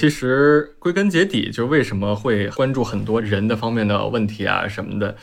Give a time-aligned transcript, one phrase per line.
[0.00, 5.14] 其实归根结底，就是为什么会关注很多人的方面的问题啊什么的。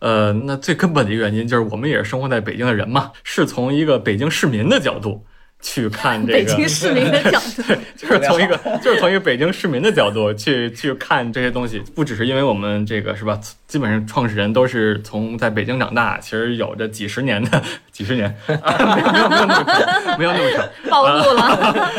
[0.00, 5.24] 呃，那最根本的一个原因就是我们也是生活在北京的人嘛，是从一个北京市民的角度。
[5.60, 6.38] 去看这个。
[6.38, 7.62] 北京市民的角度，
[7.96, 13.38] 就是从一个就是从一个北京市民的角度去去看这些东西，不只是因为我们这个是吧？
[13.66, 18.54] 基本上创始人都是从在北京长大，其实有着几十年的 几十年， 没
[19.02, 21.90] 有没有没有那么长，没有那么长，暴露了，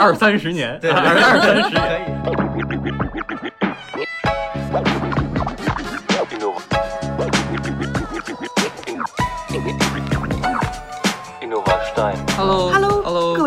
[0.00, 2.22] 二三十年，对二二三十年。
[2.24, 2.49] Hello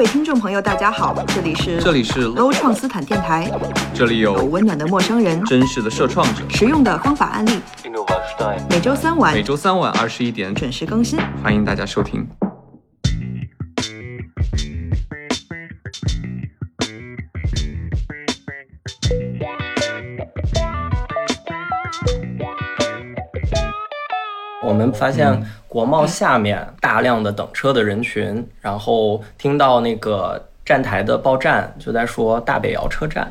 [0.04, 3.50] 位听众朋友，大家好，这里是这里是 Low 创斯坦电台，
[3.94, 7.62] 这里有有温暖的陌生人，真实的社创者，实用的方法案例，
[8.70, 11.18] 每周三晚每周三晚二十一点准时更新。
[11.42, 12.28] 欢迎大家收听。
[24.66, 33.28] 我们发现国贸下面大量的等车的人群，然后听到那个站台的报站就在说大北窑车站。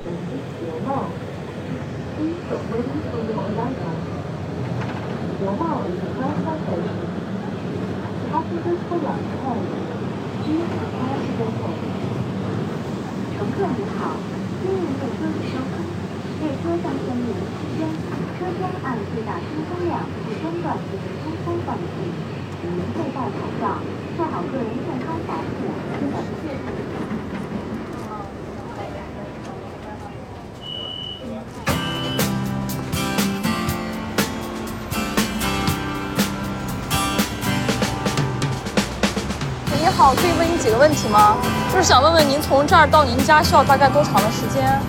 [40.15, 41.37] 可以问你几个问题吗？
[41.73, 44.81] 就是想问问您从这儿到您家需要大概多长的时间？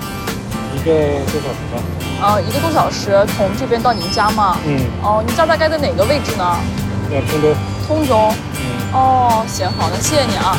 [0.75, 0.91] 一个
[1.31, 1.81] 多小时吧。
[2.21, 4.57] 呃，一个多小时从这边到您家吗？
[4.65, 6.57] 嗯，哦，您家大概在哪个位置呢？
[7.11, 7.55] 在通州。
[7.87, 8.33] 通州。
[8.55, 8.63] 嗯，
[8.93, 10.55] 哦，行，好的，谢谢你啊。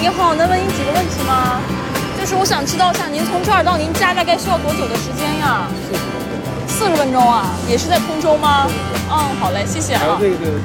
[0.00, 1.60] 你好，能问你几个问题吗？
[2.18, 5.68] 就是我想知道一下，您从这儿到您家大概需要多久的时间呀？
[6.66, 8.66] 四十分钟啊，也是在通州吗？
[9.10, 10.00] 嗯，好嘞，谢谢啊。
[10.00, 10.58] 还有这个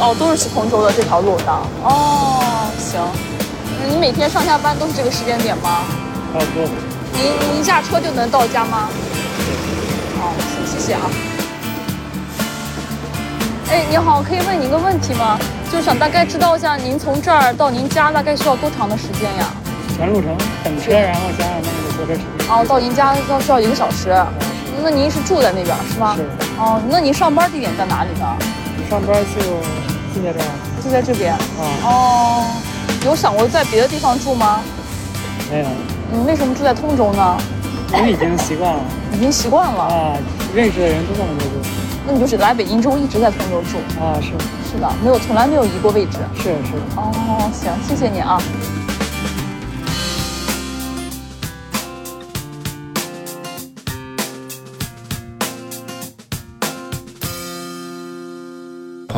[0.00, 1.52] 哦，都是去通州的这条路的。
[1.84, 3.00] 哦，行。
[3.88, 5.84] 你每天上下班都是这个时间点吗？
[6.32, 6.70] 差不多的。
[7.12, 8.88] 您您一下车就能到家吗？
[10.18, 11.02] 哦，行，谢谢啊。
[13.70, 15.38] 哎，你好，可以问你一个问题吗？
[15.70, 19.48] 就是想大概知道一下，您从这儿到您家大概需要多长的时间呀？
[19.96, 22.48] 全路程等车，然后加上那个坐车时间。
[22.48, 24.12] 哦，到您家要需要一个小时。
[24.82, 26.16] 那您是住在那边是吗？
[26.16, 26.22] 是。
[26.58, 28.26] 哦，那您上班地点在哪里呢？
[28.90, 29.40] 上班就
[30.14, 30.46] 就在这儿。
[30.84, 31.32] 就在这边。
[31.32, 31.38] 啊。
[31.84, 32.44] 哦，
[33.04, 34.60] 有想过在别的地方住吗？
[35.50, 35.66] 没有。
[36.12, 37.36] 你，为什么住在通州呢？
[37.92, 38.80] 我已经习惯了。
[39.12, 39.82] 已经习惯了。
[39.82, 40.16] 啊，
[40.54, 41.68] 认识的人都在通州住。
[42.06, 43.78] 那你就是来北京之后一直在通州住？
[44.00, 44.30] 啊，是。
[44.70, 46.18] 是的，没有，从来没有移过位置。
[46.36, 46.74] 是是。
[46.96, 48.40] 哦，行，谢谢你啊。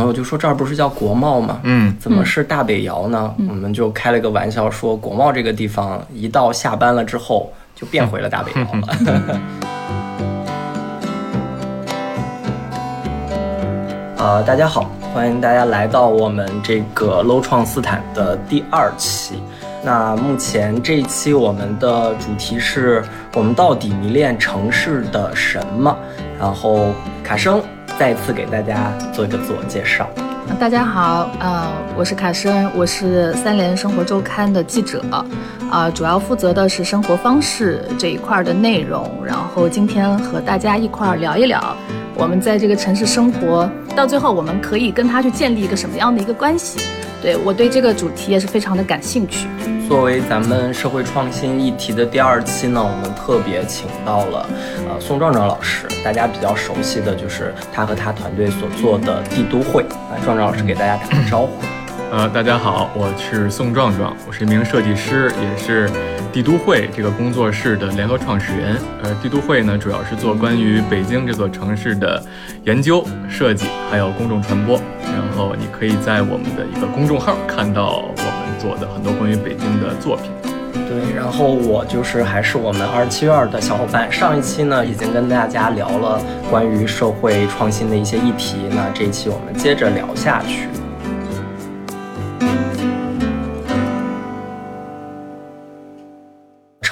[0.06, 1.60] 友就说这儿不是叫国贸吗？
[1.64, 3.34] 嗯，怎么是大北窑呢？
[3.48, 8.88] 我们就开了个玩笑说，国贸这个地方一到下班了之后就变回了大北窑了。
[14.18, 19.42] 呃，大家好，欢迎大家来到我们这个 Low 创斯坦的第二期。
[19.84, 25.96] 那目前这一期我们的主题是我们到底迷恋城市的什么？
[26.38, 27.62] 然后卡生。
[27.98, 30.06] 再次给大家做一个自我介绍。
[30.60, 35.24] 大家好，呃，我是卡申，我是三联生活周刊的记者，啊、
[35.70, 39.10] 呃，主要负责的是生活方式这一块的内容。
[39.24, 41.74] 然后今天和大家一块聊一聊，
[42.14, 46.78] 我们在这个城市生活，到最后我们可以跟他去建立一个什么样的一个关系？
[47.26, 49.48] 对我对这个主题也是非常的感兴趣。
[49.88, 54.48] 作为咱们社会创新议题的第二期呢，我们特别请到了
[54.88, 59.82] 呃宋壮壮老师，大家比较熟悉的就是他和他团队所做的帝都会。
[59.82, 61.50] 啊，壮壮老师给大家打个招呼。
[62.08, 65.90] 呃，大家好，我是宋壮壮，我是一名设计师，也是
[66.32, 68.76] 帝都会这个工作室的联合创始人。
[69.02, 72.22] 呃，帝都会呢，主要是做关于北京这座城市的
[72.64, 74.80] 研究、设计，还有公众传播。
[75.02, 80.30] 然后你可以在我们的一个公众号看到我们做的很多关于北京的作品。
[80.88, 84.10] 对，然后我就是还是我们二七院的小伙伴。
[84.12, 90.68] 上一期呢，已经跟大家聊了关于社会创新的一些议题，那这一期我们接着聊下去。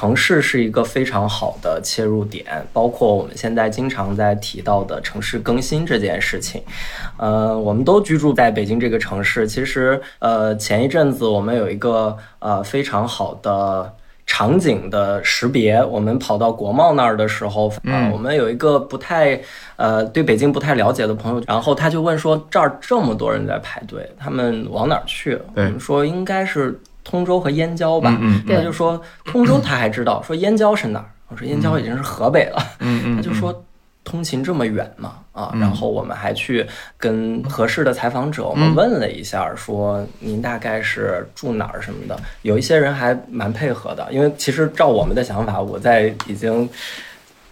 [0.04, 6.62] 城市是一个非常好的切入点，包括我们现在经常在提到的城市更新这件事情。
[7.16, 13.94] 呃，我们都居住在北京这个城市，其实呃前一阵子我们有一个呃非常好的。
[14.26, 19.38] 场景的识别，我们跑到国贸那儿的时候，啊、嗯我们有一个不太
[19.76, 25.38] 呃对北京不太了解的朋友，然后他就问说这儿这么多人在排队，他们往哪儿去？
[25.54, 28.18] 我们说应该是通州和燕郊吧，
[28.48, 31.06] 他就说通州他还知道，说燕郊是哪儿？
[31.28, 32.60] 我说燕郊已经是河北了，
[33.16, 33.64] 他就说。
[34.06, 36.64] 通勤这么远嘛，啊，嗯然后我们还去
[36.98, 42.14] 跟合适的采访者，我们嗯问了一下，说您大概是住哪儿什么的。
[42.42, 46.68] 有一些人还蛮配合的，因为其实照我们的想法，我在已经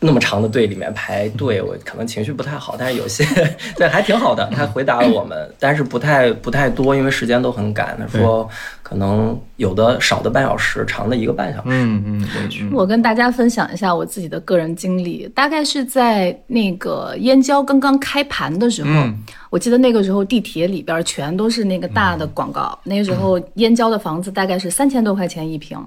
[0.04, 3.24] 那么长的队里面排队，我可能情绪不太好，但是有些
[3.78, 7.96] 对还挺好的，他回答了我们，但是不太不太多，因为时间都很赶。
[7.96, 8.48] 他说
[8.82, 11.68] 可能有的少的半小时，长的一个半小时。
[11.68, 12.28] 嗯嗯
[12.60, 19.16] 嗯我跟大家分享一下我自己的个人经历，大概是在那个燕郊刚刚开盘的时候，嗯
[19.50, 25.78] 我记得那个时候地铁里边全都是那个大的广告，那个时候燕郊的房子大概是三千多块钱一平。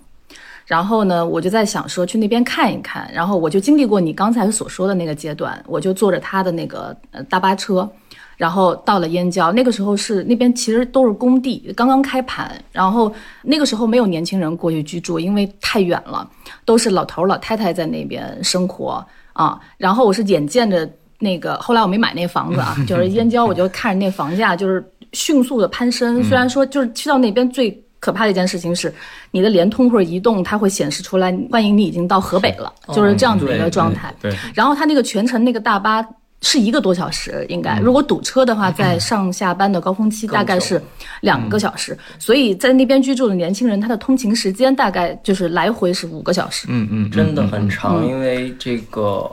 [0.66, 7.88] 然后呢，我就在想说去那边看一看，然后我就经历过你刚才所说的那个阶段，我就坐着他的那个呃大巴车，
[8.36, 9.52] 然后到了燕郊。
[9.52, 13.14] 那个时候是那边其实都是工地，刚刚开盘，然后
[13.44, 16.28] 那个时候没有年轻人过去居住，因为太远了，
[16.66, 19.60] 都是老头老太太在那边生活啊。
[19.78, 20.90] 然后我是眼见着
[21.20, 24.84] 那个，后来我没买那房子啊， 就是燕郊，我就看着那房价就是
[25.14, 26.24] 迅速的攀升。
[26.24, 27.72] 虽然说就是去到那边最
[28.06, 28.94] 可怕的一件事情是，
[29.32, 34.14] 你的联通或者移动它会显示出来，欢迎你已经到河北了，就是这样子的一个状态。
[34.22, 36.06] 对，然后它那个全程那个大巴
[36.44, 40.80] 是一个多小时，应该如果堵车的话，在上下班的高峰期大概是
[41.22, 46.68] 两个小时，所以在那边居住的年轻人，他的通勤时间大概就是来回是五个小时。
[46.70, 49.28] 嗯嗯，真的很长，因为这个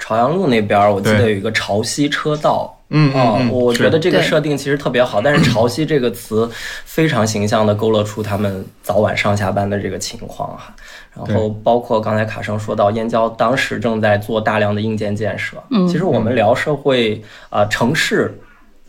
[0.00, 2.76] 朝阳路那边儿，我记得有一个潮汐车道。
[2.90, 6.48] 嗯嗯哦，嗯我觉得这个设定其实特别好，但是 “潮汐”这个词
[6.84, 10.74] 非常形象地勾勒出他们早晚上下班的这个情况哈。
[11.16, 18.36] 然后包括刚才卡生说到燕郊当时正在做大量的硬件建设，嗯其实我们聊社会啊、呃城市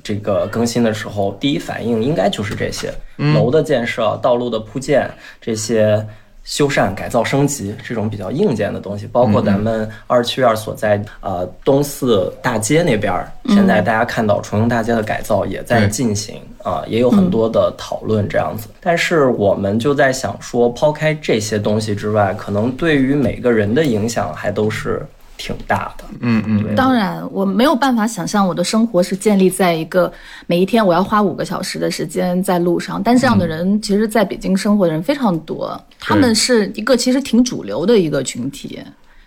[0.04, 2.94] 这个更新的时候，第一反应应该就是这些
[3.36, 5.10] 楼的建设、道路的铺建
[5.40, 6.06] 这些。
[6.44, 18.68] 修缮、改造、升级这种比较硬件的东西，包括咱们二区院所在呃东四大街那边儿，现在大家看到重庆大街的改造也在进行啊、也有很多的讨论这样子。
[18.80, 25.04] 但是我们就在想说，抛开这些东西之外，可能对于每个人的影响还都是
[25.42, 26.04] 挺大的。
[26.20, 30.12] 嗯嗯对当然，我没有办法想象我的生活是建立在一个
[30.46, 33.02] 每一天我要花五个小时的时间在路上。
[33.04, 38.80] 但这样的人，其实在北京生活的人非常多，他们是一个其实挺主流的一个群体。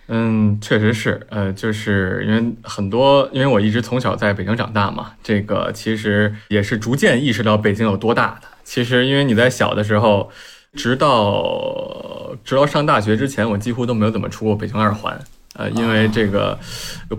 [0.07, 8.47] 嗯，确实是，呃，就是因为很多，因为我一直从小在北京长大嘛，这个其实也是逐渐意识到北京有多大的。
[8.63, 10.29] 其实因为你在小的时候，
[10.73, 15.19] 直到直到上大学之前，我几乎都没有怎么出过北京二环，
[15.55, 16.57] 呃，因为这个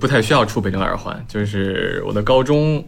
[0.01, 2.85] 不太需要出北京二环，就是我的高中。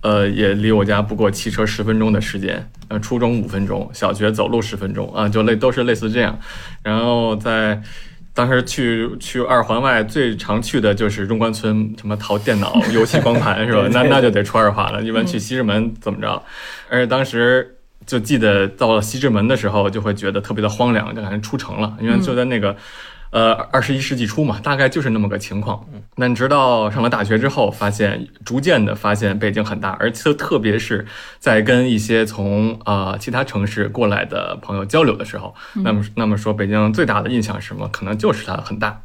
[0.00, 6.38] 呃，也离我家不过骑车十分钟的时间，呃，初中五分钟，小学走路十分钟啊，就类都是类似这样。
[6.82, 7.80] 然后在
[8.32, 13.86] 当时去去二环外最常去的就是中关村，什么淘电脑、游戏光盘是吧？
[13.92, 16.42] 那那就得出二环了，一般去西直门怎么着？
[16.88, 17.76] 而且当时
[18.06, 22.74] 就记得到了西直门的时候，就会觉得特别的荒凉，就感觉出城了，因为就在那个。
[23.34, 25.84] 呃，二十一世纪初嘛，大概就是那么个情况。
[26.14, 31.04] 那直到上了大学之后，发现逐渐的发现北京很大，而且特别是
[31.40, 37.88] 在跟一些从啊、呃其他城市过来的朋友交流的时候，那么那么说北京最大的印象是什么？
[37.88, 39.02] 可能就是它很大。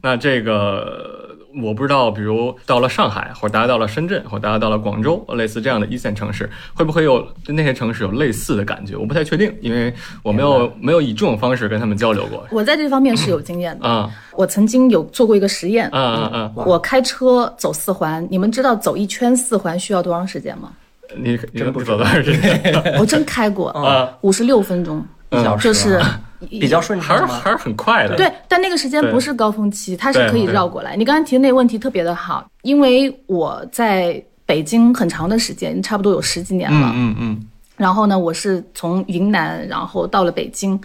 [0.00, 8.96] 那这个我不知道，比如到了上海，或者大家到了深圳，或者大家到了广州，类似这样的一线城市，会不会有那些城市有类似的感觉？
[8.96, 9.92] 我不太确定，因为
[10.22, 12.46] 我没有没有以这种方式跟他们交流过。
[12.50, 13.86] 我在这方面是有经验的。
[13.86, 16.52] 啊我曾经有做过一个实验，啊啊啊！
[16.54, 20.72] 我开车走四环，你们知道走一圈四环需要多长时间吗？
[21.14, 22.74] 你你不走多长时间？
[22.98, 26.00] 我真开过，啊，五十六分钟，一小时就是
[26.48, 27.16] 比较顺畅？
[27.16, 28.16] 还是还是很快的。
[28.16, 30.94] 对，但那个时间不是高峰期，它是可以绕过来。
[30.96, 36.92] 你刚才提的那个问题特别的好，因为我在北京很长的时间，差不多有十几年了。
[36.94, 37.46] 嗯嗯
[37.76, 40.80] 然后呢，我是从云南，然后到了北京。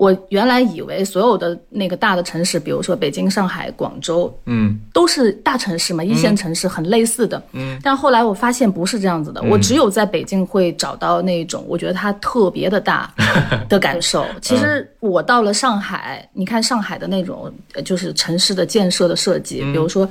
[0.00, 7.42] 我原来以为所有的那个大的城市，比如说北京、上海、广州，嗯都是大城市嘛，一线城市很类似的。
[7.52, 13.12] 嗯，但后来我发现不是这样子的，我只有在北京会找到那种我觉得它特别的大
[13.68, 14.24] 的感受。
[14.40, 20.08] 其实我到了上海，你看上海的那种呃就是城市的建设的设计，比如说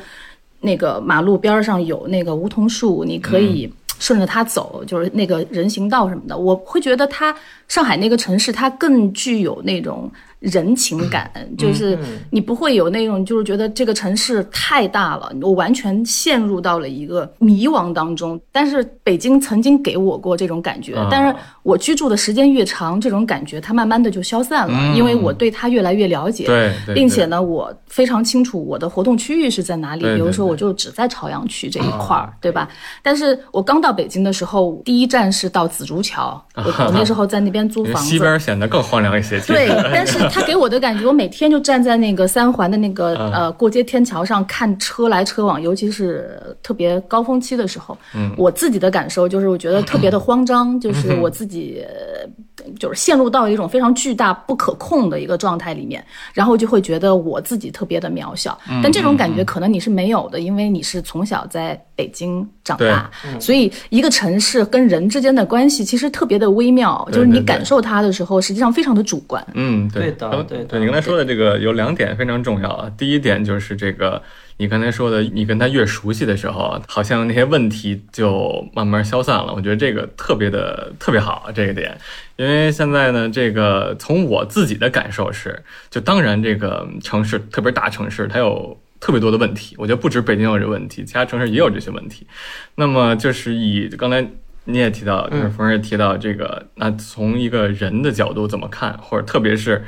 [0.62, 3.68] 那个马路边儿上有那个梧桐树，你可以。
[4.00, 7.36] 顺着它走，就是那个人行道什么的，我会觉得它
[7.68, 11.98] 上海那个城市，它更具有那种人情感，就是
[12.30, 18.40] 你不会有那种就是觉得这个城市太大了，我完全陷入到了一个迷惘当中。
[18.52, 26.48] 但是北京曾经给我过这种感觉，但是我居住的时间越长，这种感觉它慢慢的就消散了，因为我对它越来越了解，
[26.94, 30.04] 并且呢，我非常清楚我的活动区域是在哪里。
[30.04, 32.70] 比如说，我就只在朝阳区这一块儿，对吧？
[33.04, 38.10] 但是我刚到北京的时候，第一站是到紫竹桥，我我 那时候在那边租房子。
[38.10, 39.40] 西边显得更荒凉一些。
[39.42, 43.32] 对，但是 他给我的感觉，我每天就站在那个三环的那个嗯。
[43.34, 48.34] 呃过街天桥上看车来车往，尤其是特别高峰期的时候，嗯。
[48.38, 52.30] 我自己的感受就是我觉得特别的慌张， 就是我自己呃
[52.78, 58.58] 就是陷入到一种非常巨大不可控的一个状态里面，然后就会觉得我自己特别的渺小。
[58.70, 58.82] 嗯。
[58.84, 63.10] 但这种感觉可能你是没有的，因为你是从小在北京长大，
[63.40, 69.46] 所以一个城市跟人之间的关系其实特别的微妙，就是你感受它的时候，实际上非常的主观。
[69.54, 72.92] 嗯，对的对对你刚才说的这个有两点非常重要啊。
[72.98, 74.22] 第一点就是这个，
[74.58, 79.54] 你刚才说的，你跟他越熟悉的时候啊，好像那些问题就慢慢消散了。
[79.54, 81.98] 我觉得这个特别的特别好，这个点，
[82.36, 88.78] 因为现在呢，这个从我自己的感受是，就当然这个城市，特别大城市，它有。
[89.02, 92.28] 特别多的问题，我觉得不止北京有这问题，其他城市也有这些问题。
[92.76, 94.30] 那么就是以刚才
[94.70, 99.84] 你也提到，就是冯儿也提到这个，那从一个人的角度怎么看，或者特别是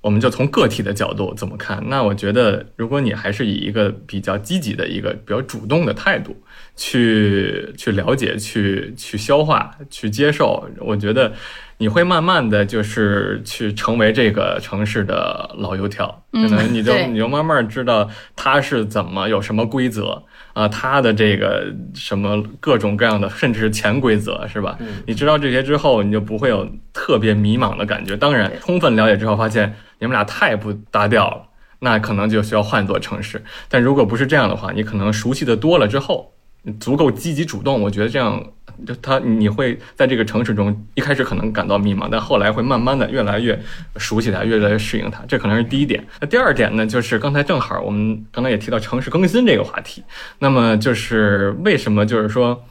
[0.00, 1.82] 我们就从个体的角度怎么看？
[1.88, 6.36] 那我觉得，如果你还是以一个比较积极的一个比较主动的态度
[6.74, 11.32] 去去了解、去去消化、去接受，我觉得
[11.78, 20.24] 你会慢慢的就是去成为这个城市的老油条，可能你就你就慢慢知道它是怎么有什么规则。
[20.56, 24.78] 啊，他的这个什么各种各样的，甚至是潜规则，是吧？
[25.06, 28.16] 你知道这些之后，你就不会有特别迷茫的感觉。
[28.16, 31.42] 当然，充分了解之后，发现你们俩太不搭调了，
[31.80, 33.44] 那可能就需要换座城市。
[33.68, 36.35] 但如果不是这样的话，你可能熟悉的多了之后，你
[36.80, 38.42] 足够积极主动，我觉得这样
[38.86, 43.58] 就他你会在这个城市中一开始可能感到迷茫，但后来会慢慢的越来越
[43.96, 46.06] 熟悉它，越来越适应它，这可能是第一点。
[46.20, 50.02] 那第二点呢，就是刚才正好我们刚才也提到城市更新这个话题，
[50.38, 52.64] 那么就是为什么就是说。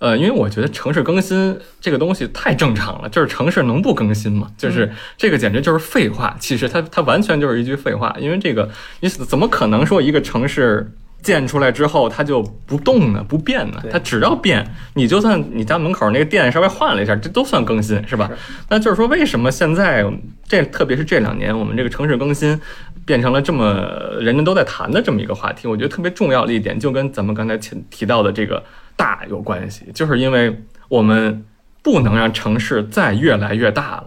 [0.00, 4.50] 呃，因为我觉得城市更新这个东西太正常了，就是城市能不更新吗？
[4.56, 6.34] 就是这个简直就是废话。
[6.40, 8.66] 其实它它完全就是一句废话，因为这个
[9.00, 10.90] 你怎么可能说一个城市
[11.22, 13.82] 建出来之后它就不动呢、不变呢？
[13.90, 18.30] 它只要变，你就算你家门口那个店稍微换了一下，这都算更新，是吧？
[18.68, 20.04] 那就是说，为什么现在
[20.48, 22.58] 这特别是这两年，我们这个城市更新
[23.04, 23.74] 变成了这么
[24.20, 25.68] 人人都在谈的这么一个话题？
[25.68, 28.62] 我觉得特别重要的一点，就跟咱们刚才提提到的这个
[28.96, 31.44] 大有关系，就是因为我们
[31.82, 34.06] 不能让城市再越来越大了。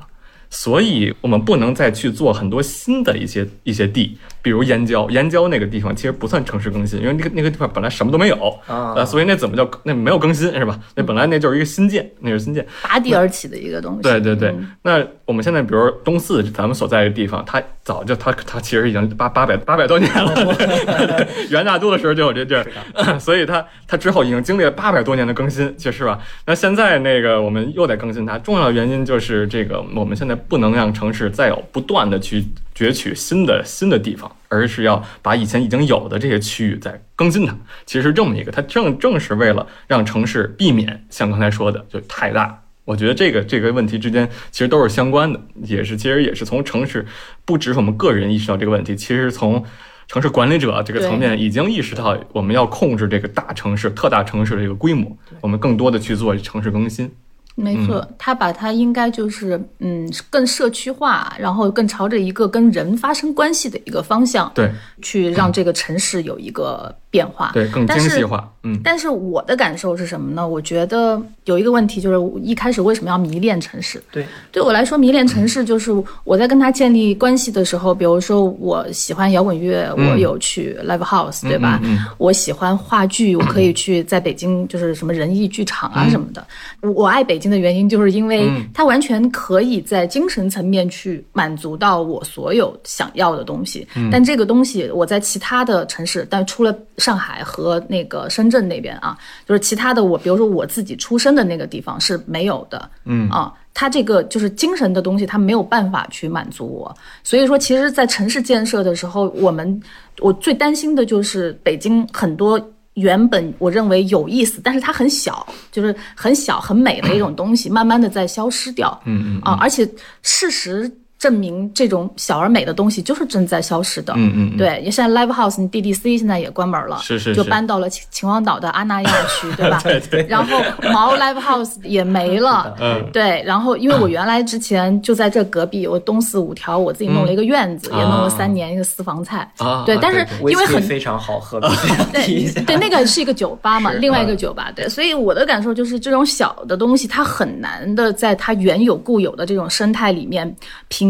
[0.56, 8.36] 所以我们不能再去做很多新的一些一些地，比如燕郊，燕郊那个地方其实不算城市更新，因为那个那个地方本来什么都没有
[8.68, 10.80] 啊呃，所以那怎么叫那没有更新是吧？
[10.96, 12.64] 那本来那就是一个新建，那是新建。
[12.84, 14.04] 拔地而起的一个东西。
[14.04, 22.66] 对对对，嗯那我们现在比如东四，咱们所在的地方，它早就它它其实已经八八百八百多年了，对 元大都的时候就有这地儿，
[23.20, 26.20] 所以它它之后已经经历了八百多年的更新，其实吧。
[26.46, 32.46] 那现在那个我们又得更新它，重要的原因就是这个我们现在不能让城市再有不断的去
[32.76, 37.56] 攫取新的新的地方，而是要把以前已经有的这些区域再更新它。
[37.86, 42.60] 其实这么一个，它正正是为了让城市避免像刚才说的就太大。
[42.86, 47.06] 我觉得这个这个问题之间其实都是相关的，也是其实也是从城市，
[47.46, 49.64] 不只是我们个人意识到这个问题，其实从
[50.08, 57.10] 城市管理者这个层面已经意识到我们要控制这个大城市、特大城市的这个规模，我们更多的去做城市更新。
[57.56, 67.52] 没错，他把它应该就是嗯更社区化，然后更朝着一个跟人发生关系的一个方向，对，去让这个城市有一个变化。
[67.54, 68.50] 对，更但是精细化。
[68.64, 70.48] 嗯，但是我的感受是什么呢？
[70.48, 74.02] 我觉得有一个问题就是，一开始为什么要迷恋城市？
[74.12, 75.92] 对，对我来说，迷恋城市就是
[76.24, 81.80] 我在跟他建立关系的时候，比如说我喜欢摇滚乐，嗯我有去 live house，对吧？
[81.84, 86.48] 嗯嗯我喜欢话剧，我可以去在北京就是什么人艺剧场嗯啊什么的。
[86.82, 93.86] 我我爱北京的原因就是因为它完全可以在精神层面去满足到我所有想要的东西。
[93.96, 102.90] 嗯但这个东西我在其他的城市，但除了上海和那个深圳那边啊，就是其他的我，比如说我自己出生的那个地方是没有的。
[103.04, 106.96] 嗯啊，它这个就是精神的东西，它没有办法去满足我。
[107.24, 109.82] 所以说，其实，在城市建设的时候，我们
[110.22, 112.60] 我最担心的就是北京很多。
[112.94, 119.02] 原本我认为有意思，但是它很小，就是很小很美的一种东西，慢慢的在消失掉。
[119.06, 119.84] 嗯嗯啊，而且
[120.22, 120.88] 事实
[121.24, 124.12] 证明，这种小而美的东西就是正在消失的。
[124.18, 129.80] 嗯嗯嗯对，也现在 Live House、DDC 现在也关门了，是是就搬到了秦秦皇岛的阿那亚区，对吧？
[129.86, 130.60] 对对然后
[130.92, 132.76] 毛 Live House 也没了。
[132.82, 139.50] 嗯对，然后因为我原来之前就在这隔壁，我东四五条，我自己弄了一个院子，嗯也弄了啊三年一个私房菜。
[139.60, 141.62] 啊，对，啊但是因为很非常好喝。
[142.12, 150.54] 对对，那个是一个酒吧嘛，另外一个嗯酒吧，对，所以我的感受就是，这种小的东西，它很难的在它原有固有的这种生态里面，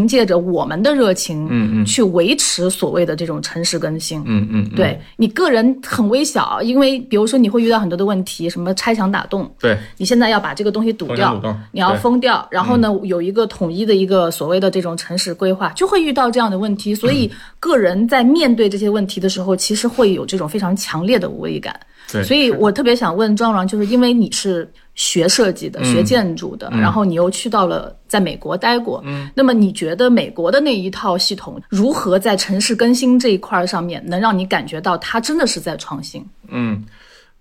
[0.04, 1.84] 凭借着我们的热情，嗯嗯。
[1.86, 4.20] 去维持所谓的这种城市更新。
[4.26, 4.76] 嗯嗯，嗯。
[4.76, 11.40] 对你个人很微小，因为比如说你会遇到很多的问题，什么拆墙打洞，对，你现在要把这个东西堵掉
[11.72, 16.94] 你要封掉，然后呢，有一个统一的一个所谓的这种城市规划，就会遇到这样的问题。
[16.94, 21.74] 所以，个人在面对这些问题的时候，其实会有这种非常强烈的无力感。
[22.12, 29.02] 对所以我特别想问庄庄，就是因为你是学设计的、学建筑的，然后你又去到了在美国待过，
[29.34, 36.24] 那么你觉得美国的那一套系统如何在城市更新这一块儿上面，能让你感觉到它真的是在创新？
[36.48, 36.84] 嗯，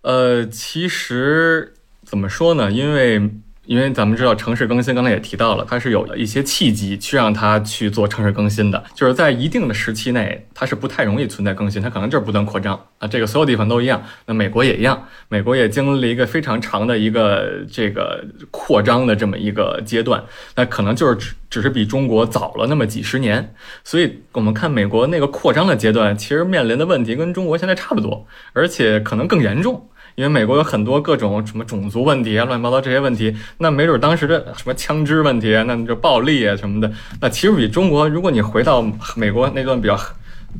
[0.01, 2.71] 呃，其实怎么说呢？
[2.71, 3.29] 因为
[3.65, 13.07] 因为咱们知道城市更新，刚才也提到了，它是有了一些契机去让它去做城市更新的，就是在一定的时期内，它是不太容易存在更新，它可能就是不断扩张啊。
[13.07, 20.21] 这个所有地方都一样，那美国也一样，美国也经历了一个非常长的一个这个扩张的这么一个阶段，
[20.55, 23.55] 那可能就是只只是比中国早了那么几十年，
[23.85, 29.89] 所以我们看美国那个扩张的阶段，其实面临的问题跟中国现在差不多，而且可能更严重。
[30.15, 39.97] 因为美国有很多各种什么种族问题啊、乱七八糟这些问题，那没准当时的什么枪支问题啊，那就暴力啊什么的，那其实比中国，如果你回到美国那段比较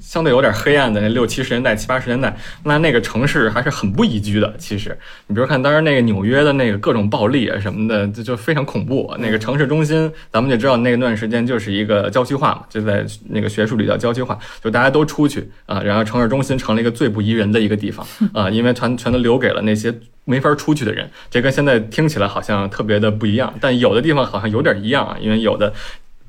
[0.02, 4.54] 相对有点黑暗的那六七十年代、七八十年代，那那个城市还是很不宜居的。
[4.58, 9.16] 其实，你比如看当时那个纽约的那个各种暴力啊什么的，就就非常恐怖。
[9.20, 19.94] 那个城市中心，咱们就知道那段时间就是一个郊区化嘛，就在那个学术里叫郊区化，就大家都出去啊，然后城市中心成了一个最不宜人的一个地方 啊，因为全全都留给了那些。
[20.26, 25.74] 没法出去的人，这跟现在听起来好像特别的不一样，但有的地方好像有点一样啊，因为有的。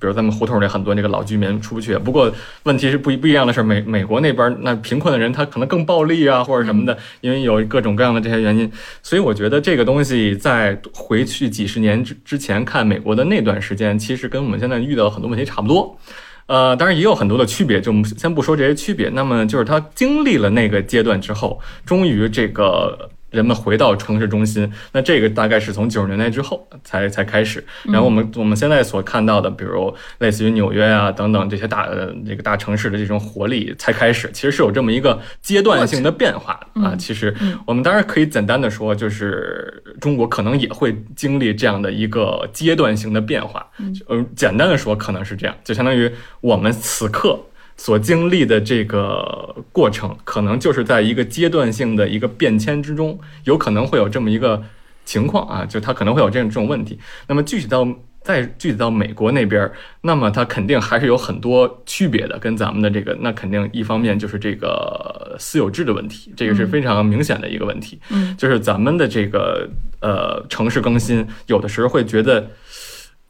[0.05, 2.31] 比如咱们胡同里很多那个老居民出不去，不过
[2.65, 8.71] 问题是不一不一样的是美美国那边那贫困的人他可能更暴力啊或者什么的，因为有各种各样的这些原因，
[9.03, 15.99] 所以我觉得这个东西在回去几十年之之前看美国的那段时间，其实跟我们现在遇到很多问题差不多。
[16.45, 19.09] 呃，当然也有很多的区别，就我们先不说这些区别。
[19.09, 24.71] 那么就是他经历了那个阶段之后，终于这个人们回到城市中心。
[24.93, 27.63] 那这个大概是从九十年代之后才才开始。
[27.85, 36.95] 然后我们我们现在所看到的，比如类似于纽约啊等等这些大呃这个大城市的这种活力才开始，其实是有这么一个阶段性的变化啊。
[36.97, 37.35] 其实
[37.67, 43.67] 我们当然可以简单的说，就是中国可能也会经历这样的一个阶段性的变化。
[43.79, 47.39] 嗯，简单的说，可能是这样，就相当于我们此刻。
[47.85, 54.63] 所经历的这个过程，可能就是在一个阶段性的一个变迁之中，有可能会有这么一个
[55.05, 56.99] 情况啊，就它可能会有这种这种问题。
[57.27, 57.87] 那么具体到
[58.23, 59.71] 再具体到美国那边，
[60.01, 68.01] 那么它肯定还是有很多区别的，跟咱们的这个，那肯定一方面就是这个私有制的问题，这个是非常明显的一个问题。
[68.09, 69.69] 嗯，就是咱们的这个
[70.01, 72.49] 呃城市更新，有的时候会觉得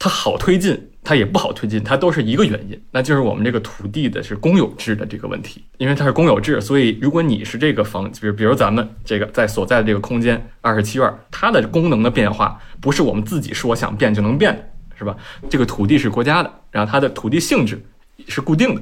[0.05, 0.79] 它好推进。
[1.03, 14.63] 它也不好推进，它都是一个原因，那就是我们这个土地的是公有制的这个问题，因为它是公有制，所以如果你是这个房，比如比如咱们这个在所在的这个空间二十七院，它的功能的变化不是我们自己说想变就能变的，
[14.97, 15.15] 是吧？
[15.47, 17.79] 这个土地是国家的，然后它的土地性质
[18.27, 18.81] 是固定的。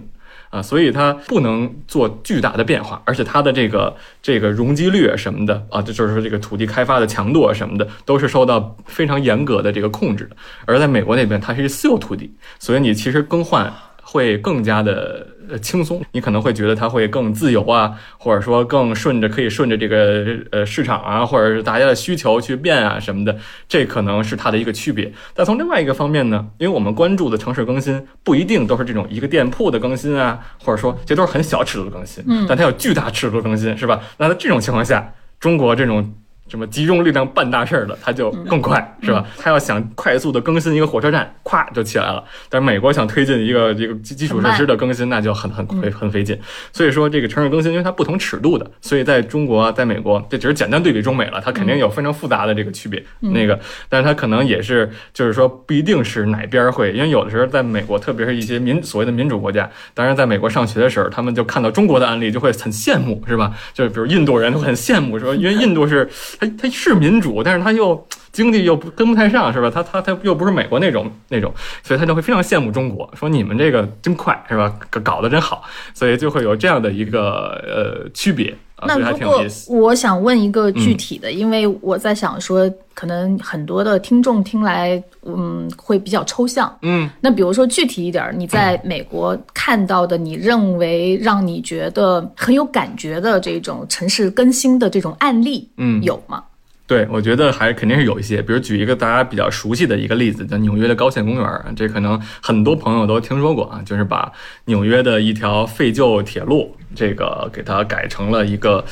[0.53, 10.35] 啊，所以它不能做巨大的变化，而且它的这个这个容积率什么的啊，就是说这个土地开发的强度啊什么的，都是受到非常严格的这个控制的。
[10.67, 23.37] 而在美国那边，它是私有土地，所以你其实更换会更加的呃轻松，你可能会觉得它会更自由啊，或者说更顺着可以顺着这个呃市场啊，或者是大家的需求去变啊什么的，
[23.69, 25.13] 这可能是它的一个区别。
[25.35, 34.01] 但从另外一个方面呢，因为我们关注的城市更新不一定都是这种一个店铺的更新啊，或者说这都是很小尺度的更新，嗯但它有巨大尺度的更新，是吧？
[34.17, 36.13] 那在这种情况下，中国这种。
[36.53, 39.25] 什么集中力量办大事儿的，它就更快，是吧？
[39.39, 42.23] 它要想快速的更新一个火车站，咵就起来了。
[42.47, 46.39] 但是美国想推进一个这个基基础设施的更新，那就很很费很费劲。
[46.71, 53.03] 所以说，这个城市更新，因为它不同尺度的，所以在中国、在美国，这只是简单对比中美了，它肯定有非常复杂的这个区别。
[53.19, 63.51] 那个，但是它可能也是，就是说不一定是哪边儿会，因为有的时候在美国，特别是一些民所谓的民主国家，当然在美国上学的时候，他们就看到中国的案例，就会很羡慕，是吧？
[63.73, 66.07] 就是比如印度人会很羡慕，说因为印度是
[66.45, 69.69] 他他是民主，但是他又经济又不跟不太上，是吧？
[69.69, 71.53] 他他他又不是美国那种那种，
[71.83, 74.73] 所以他就会非常羡慕中国，说你们这个真快，是吧？
[74.89, 78.55] 搞搞得真好，所以就会有这样的一个呃区别，
[78.87, 79.43] 那如果。
[79.67, 86.73] 我想问一个具体的，因为我在想说，可能很多的听众听来，嗯，会比较抽象。
[86.81, 96.43] 嗯，那比如说具体一点儿，你在美国看到的，你认为让你觉得很有感觉的这种城市更新的这种案例，嗯有吗？
[96.85, 104.29] 对，我觉得还肯定是有一些，比如举一个大家比较熟悉的一个例子，叫纽约的高线公园，这可能很多朋友都听说过啊，就是把
[104.65, 108.83] 纽约的一条废旧铁路，这个给它改成了一个，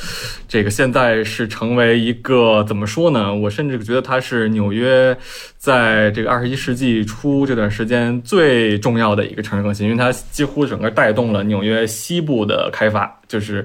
[0.48, 3.32] 这个现在是成为一个怎么说呢？
[3.34, 5.14] 我甚至觉得它是纽约
[5.58, 13.64] 在这个二十一世纪初这段时间最重要的一个城市更新，因为它几乎整个带动了纽约西部的开发，就是。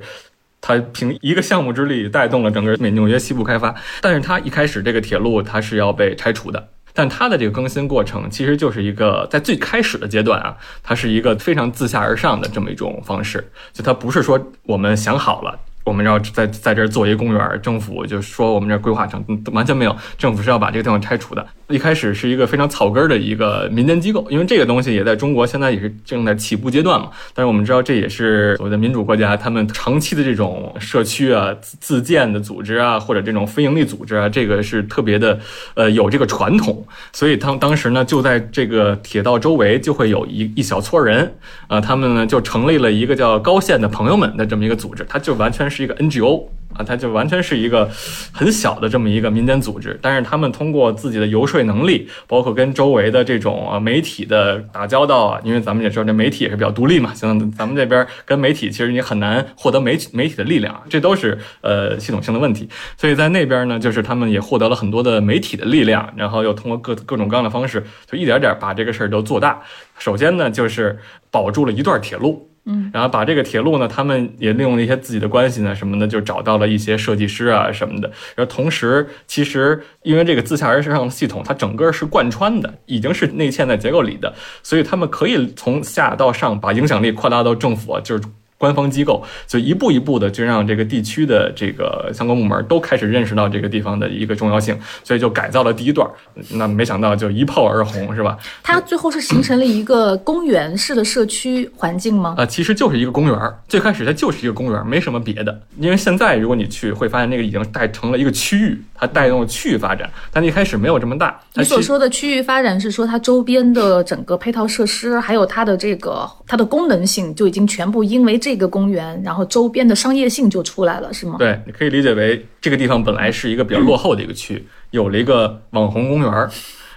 [0.67, 6.67] 它凭一个项目之力带动了整个美纽约西部开发，但是它一开始这个铁路它是要被拆除的。
[6.93, 15.57] 但它的这个更新过程其实就是一个在最开始的阶段啊，它是一个非常自下而上的这么一种方式，就它不是说我们想好了。
[15.87, 19.23] 我们要在在这儿做一个公园，政府就说我们这规划成
[19.53, 21.47] 完全没有，政府是要把这个地方拆除的。
[21.69, 27.09] 一开始是一个非常草根的一个民间机构，因为这个东西也在中国现在也是正在起步阶段嘛。
[27.33, 35.39] 但是我们知道这也是所谓的民主国家，他们长期的这种社区啊、自建的组织啊，或者这种非营利组织啊，这个是特别的
[35.75, 36.85] 呃有这个传统。
[37.11, 41.33] 所以当当时呢，就在这个铁道周围就会有一一小撮人
[41.67, 46.47] 啊、他们呢就成立了一个叫高线的朋友们的这么一个组织，它就完全是是一个 NGO。
[46.75, 47.89] 啊，它就完全是一个
[48.33, 62.67] 很小的这么一个民间组织，但是他们通过自己的游说能力，包括跟周围的这种啊媒体的打交道啊，因为咱们也知道这媒体也是比较独立嘛，像咱们这边跟媒体其实你很难获得媒体媒体的力量，这都是呃系统性的问题。
[62.97, 69.59] 所以在那边呢，就是他们也获得了很多的媒体的力量，然后又通过各各种各样的方式，就一点点把这个事儿都做大。
[69.97, 70.99] 首先呢，就是
[71.31, 72.51] 保住了一段铁路。
[72.67, 78.11] 嗯，然后把这个铁路呢，他们也利用了一些自己的关系呢，什么的，就找到了一些设计师啊什么的。
[78.35, 88.23] 然后同时，其实因为这个自下而上的系统，它整个是贯穿的，已经是内嵌在结构里的，所以他们可以从下到上把影响力扩大到政府，就是。
[88.57, 96.09] 官方机构就一步一步的就让这个地区的这个相关部门都开始认识到这个地方的一个重要性，所以就改造了第一段。
[96.51, 98.37] 那没想到就一炮而红，是吧？
[98.63, 102.35] 它最后是形成了一个公园式的社区环境吗？
[102.37, 103.57] 啊、其实就是一个公园儿。
[103.67, 105.61] 最开始它就是一个公园儿，没什么别的。
[105.79, 110.09] 因为现在如果你去，会发现那个已经带成了一个区域，它带动了区域发展。
[110.31, 111.39] 但一开始没有这么大。
[111.53, 121.35] 你所说的区域发展是说它周边的整个配套设施，还有它的这个它的功能性就已经全部因为这个公园，然后周边的商业性就出来了，是吗？
[121.37, 126.49] 对，你可以理解为这个地方本来是一个比较落后的一个区，有了一个网红公园。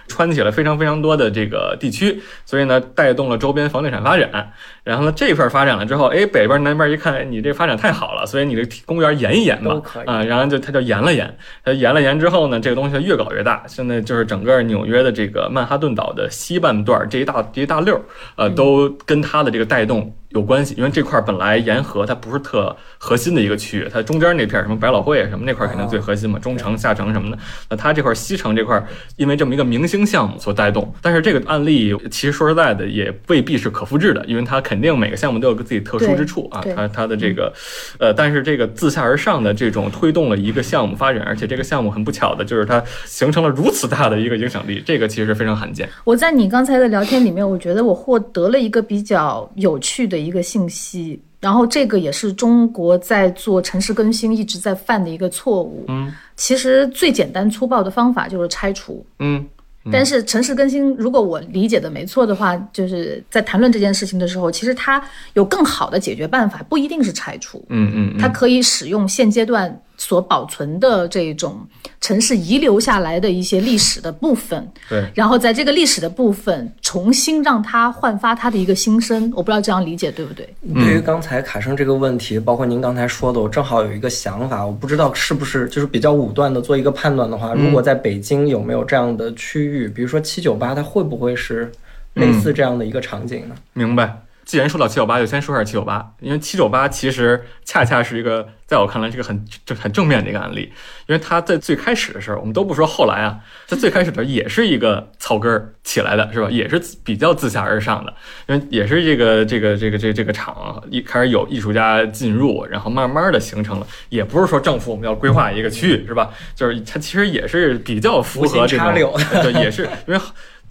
[0.07, 4.51] 穿起了非常非常多的这个地区，所以呢，带动了周边房地产发展。
[4.83, 13.63] 然后呢，这片儿发展了之后，哎，北边南边一看，哎你这发展太好了，所以你这公园延一延吧啊、然后就它就延了延，它延了延之后呢，这个东西越搞越大。
[13.67, 18.01] 现在就是整个纽约的这个曼哈顿岛的西半段这一大这一大溜儿，
[18.35, 27.37] 呃，都跟它的这个带动有关系，因为这块本来沿河它不是特核心的一个区域，它中间那片什么百老汇啊什么那块儿肯定最核心嘛，中城、下城什么的。
[27.69, 28.83] 那它这块西城这块，
[29.17, 37.51] 因为这么一个明星项目所带动，但是这个案例其实说实在的也未必是可复制的，因为它肯定每个项目都有个自己特殊之处啊它它的这个
[37.99, 45.89] 呃，但是这个自下而上的这种推动了一个项目发展，而且这个项目很不巧的就是它形成了如此大的一个影响力，这个其实非常罕见。
[46.03, 55.85] 我在你刚才的聊天里面，我觉得我获得了一个比较有趣的一个信息，然后这个也是中国在做城市更新一直在犯的一个错误。
[55.87, 59.05] 嗯其实最简单粗暴的方法就是拆除。
[59.19, 59.45] 嗯
[59.91, 65.01] 但是城市更新，如果我理解的没错的话，就是在谈论这件事情的时候，其实它
[65.33, 71.59] 有更好的解决办法，不一定是拆除，嗯嗯嗯，它可以使用现阶段所保存的这种
[71.99, 79.31] 城市遗留下来的一些历史的部分，对，然后在这个历史的部分重新让它焕发它的一个新生。
[79.35, 80.51] 我不知道这样理解对不对？
[80.73, 91.71] 对于刚才卡生这个问题，包括您刚才说的，我正好有一个想法，我不知道是不是就是比较武断的做一个判断的话，如果在北京有没有这样的区域，比如说七九八，它会不会是
[92.15, 93.55] 类似这样的一个场景呢？
[93.73, 94.19] 明白。
[94.45, 100.71] 既然说到七九八，就先说一下七九八，因为七九八其实恰恰是一个在我看来是个很正很正面的一个案例，
[101.07, 106.49] 因为它在最开始的时候，我们都不说后来啊，在最开始的时候也是一个草根儿起来的，是吧？
[106.49, 108.13] 也是比较自下而上的，
[108.47, 116.31] 因为也是这个这个这个这个这个厂一开始有艺术家进入，然后慢慢的形成了，也不是说政府我们要规划一个区域，是吧？
[116.55, 120.19] 就是它其实也是比较符合这种，对，也是因为。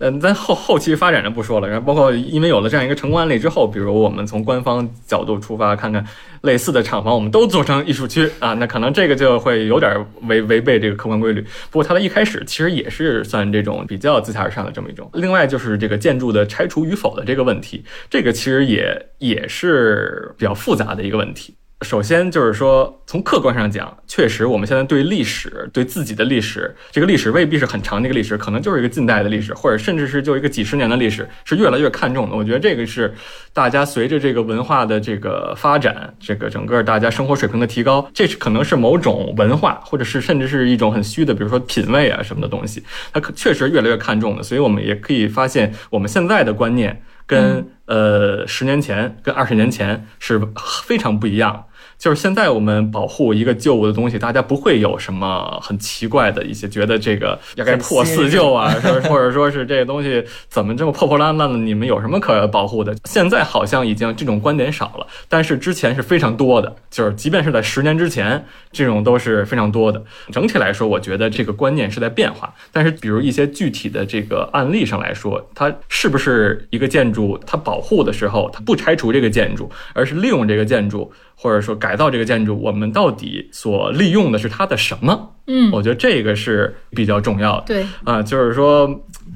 [0.01, 6.03] 嗯，咱后后期发展就不说了，然后包括因为有了这样一个成功案例之后，比如我们从官方角度出发，看看
[6.41, 11.43] 类似的厂房，我们都做成艺术区啊，那可能这个就会有点违违背这个客观规律。
[11.71, 15.11] 不过它的一开始其实也是算这种比较自下而上的这么一种。
[15.13, 21.55] 另外就是这个建筑的拆除与否的这个问题，这个其实也也是比较复杂的一个问题。
[21.83, 32.37] 首先就是说，从客观上讲，确实我们现在对历史、对自己的历史，这个历史未必是很长的一个历史，可能就是一个近代的历史，或者甚至是就一个几十年的历史，是越来越看重的。
[32.37, 33.15] 我觉得这个是
[33.55, 44.43] 大家随着这个文化的这个发展，这个整个大家生活水平的提高，这是可能是某种文化，或者是甚至是一种很虚的，比如说品味啊什么的东西，它可确实越来越看重的。
[44.43, 50.39] 所以我们也可以发现，我们现在的观念跟呃十年前、跟二十年前是
[50.85, 51.65] 非常不一样。
[52.01, 61.59] 就是现在我们保护一个旧物的东西，大家不会有什么很奇怪的一些觉得这个要该破四旧啊， 或者说是这个东西怎么这么破破烂烂的？
[61.59, 62.97] 你们有什么可保护的？
[63.05, 66.75] 现在好像已经这种观点少了，但是之前是非常多的。
[66.91, 70.03] 就是即便是在十年之前，这种都是非常多的。
[70.33, 72.55] 整体来说，我觉得这个观念是在变化。
[72.73, 77.39] 但是比如一些具体的这个案例上来说，它是不是一个建筑？
[77.47, 81.13] 它保护的时候，它不拆除这个建筑，而是利用这个建筑。
[81.43, 85.35] 或者说改造这个建筑，我们到底所利用的是它的什么？
[85.47, 87.65] 嗯，我觉得这个是比较重要的。
[87.67, 88.89] 对啊，就是说，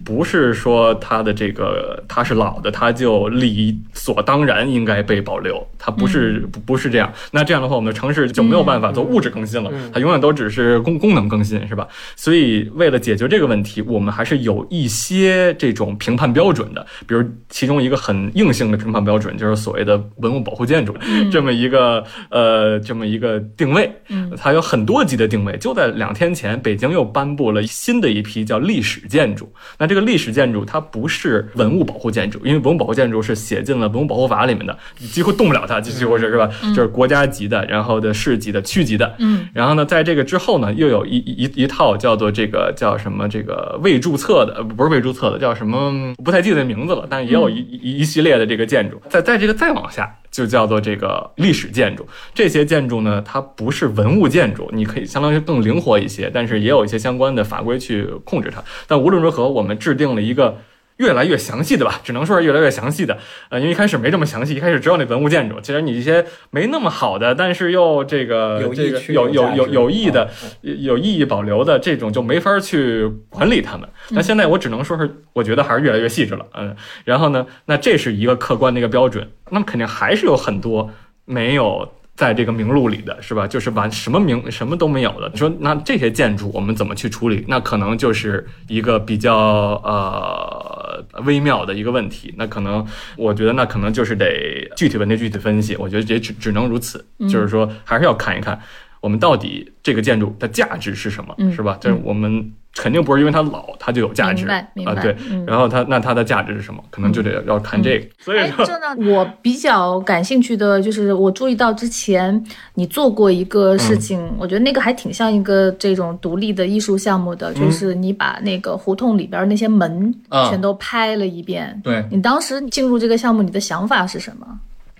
[0.05, 7.13] 不是说它的这个它是老的，它就理所当然应该被保留，它不是不不是这样。
[7.31, 11.89] 那这样的话，我们的城市就没有办法做物质更新了，它永远都只是功功能更新，是吧？
[12.17, 20.95] 所以为了解决这个问题，我们还是有一些这种评判标准的，比如其中一个很硬性的评判标准，就是所谓的文物保护建筑
[21.33, 22.05] 这么一个。
[22.31, 25.57] 呃，这么一个定位，嗯，它有很多级的定位。
[25.59, 29.53] 就在两天前，北京又颁布了新的一批叫历史建筑。
[29.79, 36.51] 那这个历史建筑它不是文物保护建筑，因为文物保护建筑是写进了文物保护法里面的，几乎动不了它，几乎是是吧？
[36.75, 39.49] 就是国家级的，然后的市级的、区级的，嗯。
[39.53, 46.15] 然后呢，在这个之后呢，又有一一一套叫做这个叫什么这个未注册的，不是未注册的，叫什么？
[46.25, 49.01] 不太记得名字了，但是也有一一一系列的这个建筑。
[49.09, 50.17] 在在这个再往下。
[50.35, 58.61] 就叫做这个历史建筑，这些建筑呢，它不是文物建筑，你可以相当于更灵活一些，但是也有一些相关的法规去控制它。
[58.89, 60.59] 但无论如何，我们制定了一个
[60.97, 63.19] 越来越详细的吧，只能说是越来越详细的。
[63.49, 70.31] 呃，因为一开始没这么详细，一开始只有那文物建筑，其实你一些没那么好的，但是又这个这个有有有有意的、
[70.61, 73.89] 有意义保留的这种，就没法去管理它们。
[74.11, 76.77] 那现在我只能说是，我觉得还是越来越细致了，嗯。
[77.05, 79.29] 然后呢，那这是一个客观的一个标准。
[79.51, 80.91] 那么肯定还是有很多
[81.25, 83.47] 没有在这个名录里的，是吧？
[83.47, 85.29] 就是完什么名什么都没有的。
[85.33, 87.45] 你说那这些建筑我们怎么去处理？
[87.49, 89.37] 那可能就是一个比较
[89.85, 92.33] 呃微妙的一个问题。
[92.37, 95.75] 那可能我觉得那可能就是得具体问题具体分析。
[95.77, 98.61] 我觉得也只只能如此，就是说还是要看一看
[99.01, 101.77] 我们到底这个建筑的价值是什么，是吧？
[101.81, 102.53] 就是我们。
[102.75, 104.63] 肯定不是因为它老，它就有价值啊。
[105.01, 106.83] 对，然后它那它的价值是什么？
[106.91, 108.07] 可能就得要看这个。
[108.19, 108.67] 所以说，
[109.09, 120.15] 我比较感兴趣的就是我注意到之前你做过一个事情，我觉得那个还挺像一个这种独立的艺术项目的，就是你把那个胡同里边那些门
[120.51, 121.81] 全都拍了一遍。
[121.85, 124.47] 对你当时进入这个项目，你的想法是什么？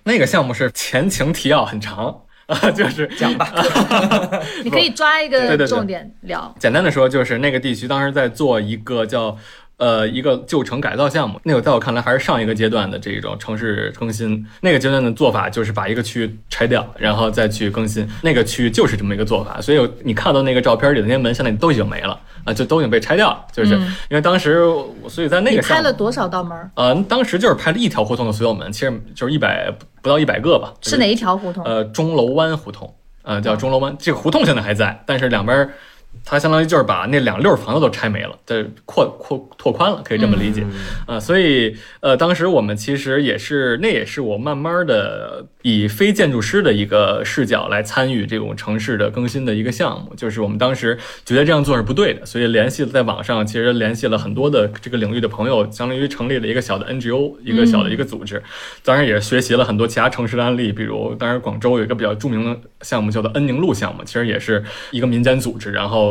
[0.05, 2.15] 那个项目是前情提要很长。
[2.47, 3.51] 啊， 就是讲吧，
[4.65, 6.55] 你可以抓一个重点聊。
[6.59, 9.37] 简单的说，就是那个地区当时在做一个叫
[9.77, 14.47] 呃一个旧城改造项目，那个在我看来还是上一个阶段的这种城市更新。
[14.61, 18.09] 那个阶段的做法就是把一个区域拆掉，然后再去更新。
[18.23, 23.45] 那个区域就是这么一个做法，所以你看到那个照片里的那些门，现在都已经没了啊，就都已经被拆掉了。
[23.53, 24.65] 就是嗯因为当时，
[25.09, 26.71] 所以在那个项目开了多少道门？
[26.75, 30.73] 呃，当时就是拍了一条胡同的所有门，其实就是一百不到一百个吧。
[30.83, 31.65] 是哪一条胡同？
[31.65, 33.97] 呃，钟楼湾胡同，呃，叫钟楼湾。
[33.99, 35.73] 这个胡同现在还在，但是两边儿，
[36.25, 40.65] 它相当于就是把那两溜儿房子都拆没了，这扩扩拓宽了，可以这么理解。
[41.07, 58.43] 啊、所以呃，当时我们其实也是，那也是我慢慢的以非建筑师的一个视角来参与这种城市的更新的一个项目，就是我们当时觉得这样做是不对的，所以联系了在网上，其实联系了很多的这个领域的朋友，相当于成立了一个小的 NGO，一个小的一个组织。
[58.83, 66.04] 当然也学习了很多其他城市的案例，比如当然广州有一个比较著名的项目叫做恩宁路项目，其实也是一个民间组织，然后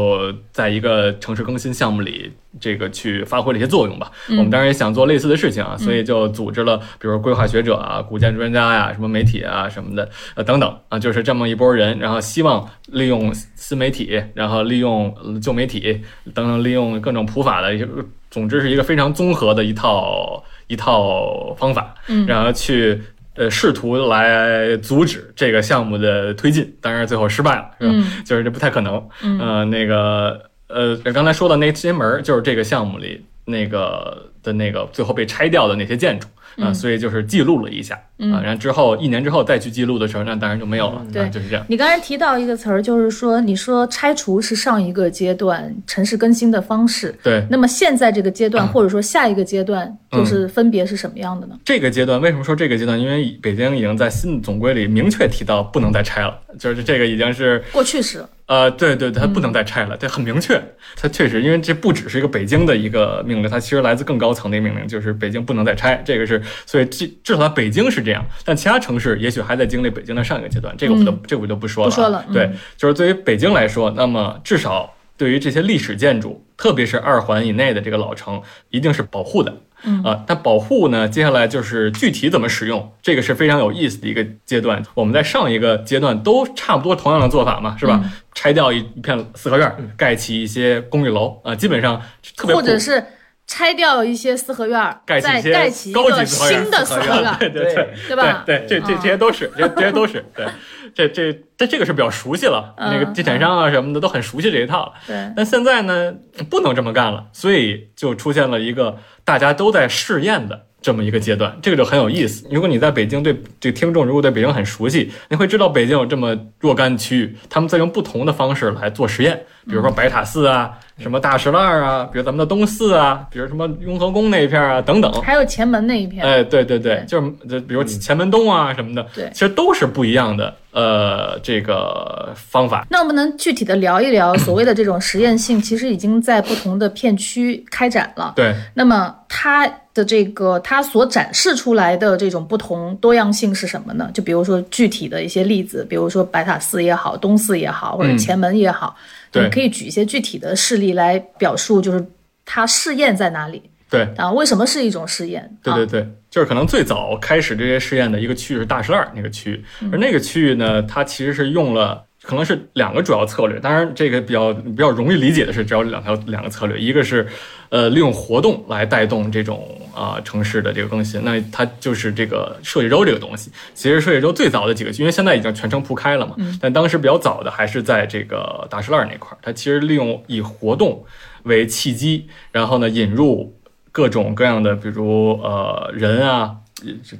[0.51, 4.11] 在一个城市更新项目里，这个去发挥了一些作用吧。
[4.29, 16.01] 我们当然也想做类似的事情啊，所以就组织了，比如规划学者啊、古建专家呀、什么媒体啊什么的，呃等等啊，就是这么一波人，然后希望利用新媒体，然后利用呃旧媒体
[16.33, 17.87] 等等，利用各种普法的一些，
[18.29, 23.01] 总之是一个非常综合的一套一套方法，嗯然后去。
[23.35, 27.93] 呃，试图来阻止这个项目的推进，当然最后失败了，是吧？
[27.93, 29.09] 嗯 就是这不太可能。
[29.23, 41.65] 嗯呃，那个呃，刚才说的那些门，就是这个项目里那个的那个最后被拆掉的那些建筑啊、嗯所以就是记录了一下啊、嗯然后之后一年之后再去记录的时候，那当然就没有了，对啊就是这样。
[41.67, 47.13] 你刚才提到一个词儿，就是说，你说拆除是上一个阶段城市更新的方式。
[47.23, 51.57] 对，那么现在这个阶段，嗯或者说下一个阶段，就是分别是什么样的呢？
[51.65, 52.99] 这个阶段为什么说这个阶段？
[52.99, 60.61] 因为北京已经在新的总规里明确提到不能再拆了，就是这个已经是过去式，呃，对对，它不能再拆了，这很明确。
[60.95, 65.99] 它确实，因为这不只是一个北京的一个命令，它其实来自更高层的命令，就是北京不能再拆。
[66.05, 71.95] 这个是，所以至至少在北京是这样，但其他城市也许还在经历北京的上一个阶段，这个我就、嗯这个我就不说了啊。
[71.95, 78.39] 不说了嗯对，就是对于北京来说，那么至少对于这些历史建筑，特别是二环以内的这个老城，
[78.69, 79.51] 一定是保护的。
[79.83, 84.83] 嗯啊，但保护呢，接下来就是具体怎么使用，这个是非常有意思的一个阶段。
[84.93, 87.99] 我们在上一个阶段都差不多同样的做法嘛，是吧？
[88.03, 92.01] 嗯拆掉一一片四合院，盖起一些公寓楼啊，基本上
[92.35, 93.05] 特别或者是
[93.45, 97.89] 拆掉一些四合院儿，盖起一些盖起一高级个四合院新的四合院儿，对对对。
[98.07, 98.43] 对吧？
[98.43, 100.47] 对，这这嗯这些都是， 这这些都是，对，
[100.95, 104.93] 这这这这个是比较熟悉了，嗯那个地产商啊什么的都很熟悉这一套了。
[105.05, 106.11] 对，但现在呢，
[106.49, 112.45] 不能这么干了，所以就出现了一个大家都在试验的这么一个阶段，这个就很有意思。
[112.51, 125.09] 如果你在北京对这个听众如果对北京很熟悉，你会知道北京有这么若干区域，他们在用不同的方式来做实验，比如说白塔寺啊，什么大石栏啊，比如咱们的东四啊，比如什么雍和宫那一片啊等等。
[125.21, 129.29] 还有前门那一片，哎，对对对对，就是就比如前门东啊什么的，对。
[129.33, 132.85] 其实都是不一样的呃这个方法。
[132.89, 138.33] 那我们能具体的聊一聊所谓的这种实验性， 其实已经在不同的片区开展了。
[138.35, 144.09] 对，那么它的这个它所展示出来的这种不同多样性是什么呢？
[144.13, 148.95] 就比如说具体的一些例子，比如说白塔寺也好，东寺也好，或者嗯前门也好，
[149.31, 152.03] 对你可以举一些具体的事例来表述，就是
[152.43, 153.61] 它试验在哪里
[153.93, 154.31] 对，啊？
[154.31, 155.43] 为什么是一种试验？
[155.63, 162.03] 啊对对对，就是可能最早开始这些试验的一个区域是大石栏那个区域，而那个区域呢，它其实是用了。
[162.25, 167.27] 可能是两个主要策略，当然这个比较比较容易理解的是，只有两条两个策略，一个是，
[167.67, 173.51] 呃，利用活动来带动这种啊、城市的这个更新，那它就是这个设计周这个东西。
[173.73, 181.03] 其实设计周最早的几个区，因为现在已经全程铺开了嘛，但当时比较早的还是在这个大石栏那块儿，它其实利用以活动
[181.43, 183.53] 为契机，然后呢引入
[183.93, 186.57] 各种各样的，比如呃人啊。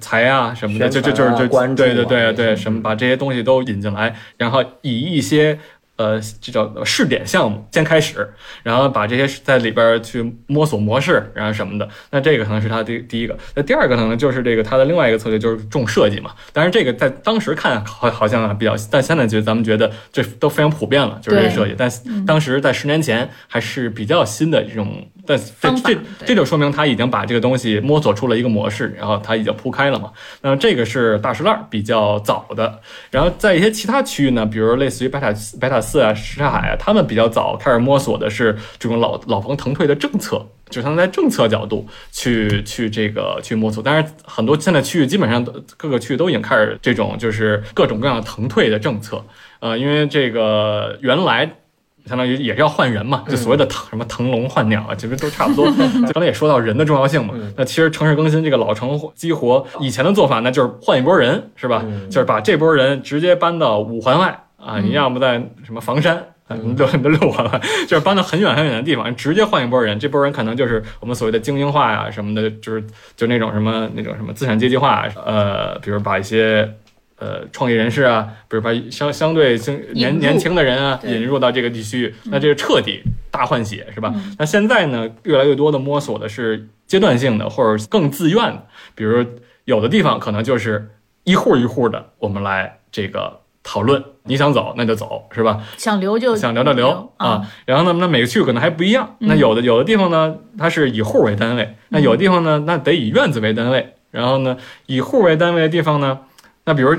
[0.02, 5.58] 财啊什么的，就就就是就对对对对，什么把这些东西都引进来，然后以一些
[5.96, 8.34] 呃这叫试点项目先开始，
[8.64, 11.88] 然后把这些在里边去摸索模式，然后什么的。
[12.10, 16.32] 那这个可能是他第第一个，那第二个可能就是这个他的另外一个策略就是重设计嘛。
[16.52, 21.76] 但是这个在当时看好好像啊比较，但现在觉得咱们觉得这都非常普遍了，就是这个设计。
[21.78, 21.90] 但
[22.26, 30.12] 当时在十年前还是比较新的这种，但这这这就说明他已经把这个东西摸索出了一个模式，然后他已经铺开了嘛。
[30.42, 43.82] 那么这个是大石烂比较早的，然后在一些其他区域呢，比如类似于白塔白塔寺啊、什刹海啊，他们比较早开始摸索的是这种老老房腾退的政策，就是他们在政策角度去去这个去摸索。
[43.82, 49.24] 但是，很多现在区域基本上都各个区域都已经开始这种就是各种各样的腾退的政策。
[49.60, 51.50] 呃，因为这个原来
[52.06, 55.66] 相当于也是要换人嘛，就所谓的腾什么腾笼换鸟啊，其实都差不多。
[56.06, 61.84] 就刚才也说到人的重要性嘛，那其实城市更新这个老城激活，以前的做法那就是换一波人，是吧？
[62.10, 66.24] 就是把这波人直接搬到五环外啊，你要么在什么房山。
[66.78, 69.98] 都你都六环外， 就是搬到很远很远的地方，直接换一波人。
[69.98, 72.84] 这波人可能就是我们所谓的精英化呀什么的，就是
[73.16, 76.72] 就那种什么那种什么资产阶级化，呃，比如把一些
[77.18, 83.02] 呃创业人士啊，比如把相相对轻年年轻的人啊引入到这个地区，那这个彻底
[83.32, 84.14] 大换血是吧？
[84.38, 88.64] 那现在呢，越来越多的摸索的是阶段性的或者更自愿的，
[88.96, 89.26] 比如
[89.66, 90.90] 有的地方可能就是
[91.24, 95.64] 一户一户的，我们来这个讨论，你想走那就走是吧？
[95.78, 97.52] 想留就想留就留啊啊。
[97.66, 99.16] 然后呢，那每个区域可能还不一样。
[99.20, 103.94] 那有的有的地方呢，它是以户为单位；那有的地方呢，那得以院子为单位。
[104.12, 106.20] 然后呢，以户为单位的地方呢，
[106.66, 106.96] 那比如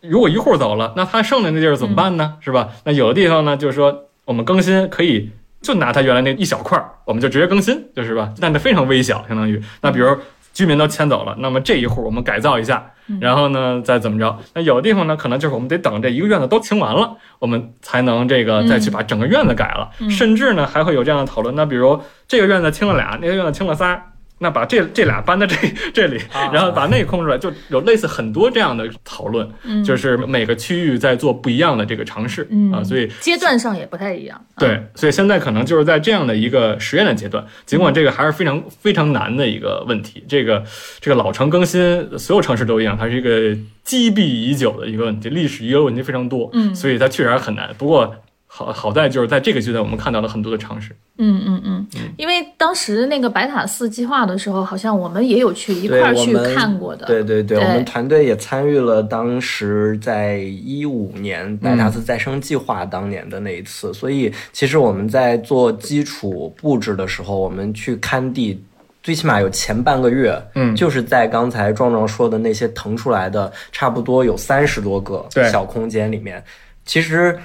[0.00, 2.34] 如果一户走了，那他剩的那地儿怎么办呢？
[2.40, 2.68] 是吧？
[2.84, 8.32] 那有的地方呢，就是说我们更新可以就拿它原来那一小块儿，我们就直接更新，就是吧？
[8.40, 10.16] 但它非常微小，相当于那比如。
[10.54, 12.84] 居民都迁走了，那么这一户我们改造一下，
[13.20, 14.36] 然后呢再怎么着？
[14.54, 21.54] 那有的地方呢，可能就是我们得等这一个院子都清完了，我们才能这个再去把整个院子改了，甚至呢还会有这样的讨论。
[21.54, 24.02] 那比如这个院子清了俩，那个院子清了仨。
[24.38, 25.56] 那把这这俩搬到这
[25.92, 26.20] 这里，
[26.52, 29.48] 然后把那空出来，就有类似很多这样的讨论，
[29.84, 34.38] 就是每个区域在做不一样的这个尝试、嗯啊，所以阶段上也不太一样。
[34.54, 40.24] 啊对，所以现在可能就是在这样的一个实验的阶段，尽管这个还是非常非常难的一个问题。
[40.28, 40.62] 这个
[41.00, 47.70] 这个老城更新，所有城市都一样，它是一个积弊已久的一个问题，历史遗留问题非常多，嗯所以它确实还很难。
[47.76, 48.14] 不过
[48.58, 50.90] 好好在就是在这个阶段，我们看到了很多的尝试。
[51.18, 51.86] 嗯嗯嗯，
[52.16, 57.06] 因为当时那个白塔寺计划的时候，好像我们也有去一块儿去看过的。
[57.06, 68.60] 对对对，对我们团队也参与了当时在一五年白塔寺再生计划当年的那一次，所以其实我们在做基础布置的时候，我们去看地。
[69.00, 76.42] 最起码有前半个月，嗯就是在刚才壮壮说的那些腾出来的，差不多有三十多个小空间里面，
[76.84, 77.38] 其实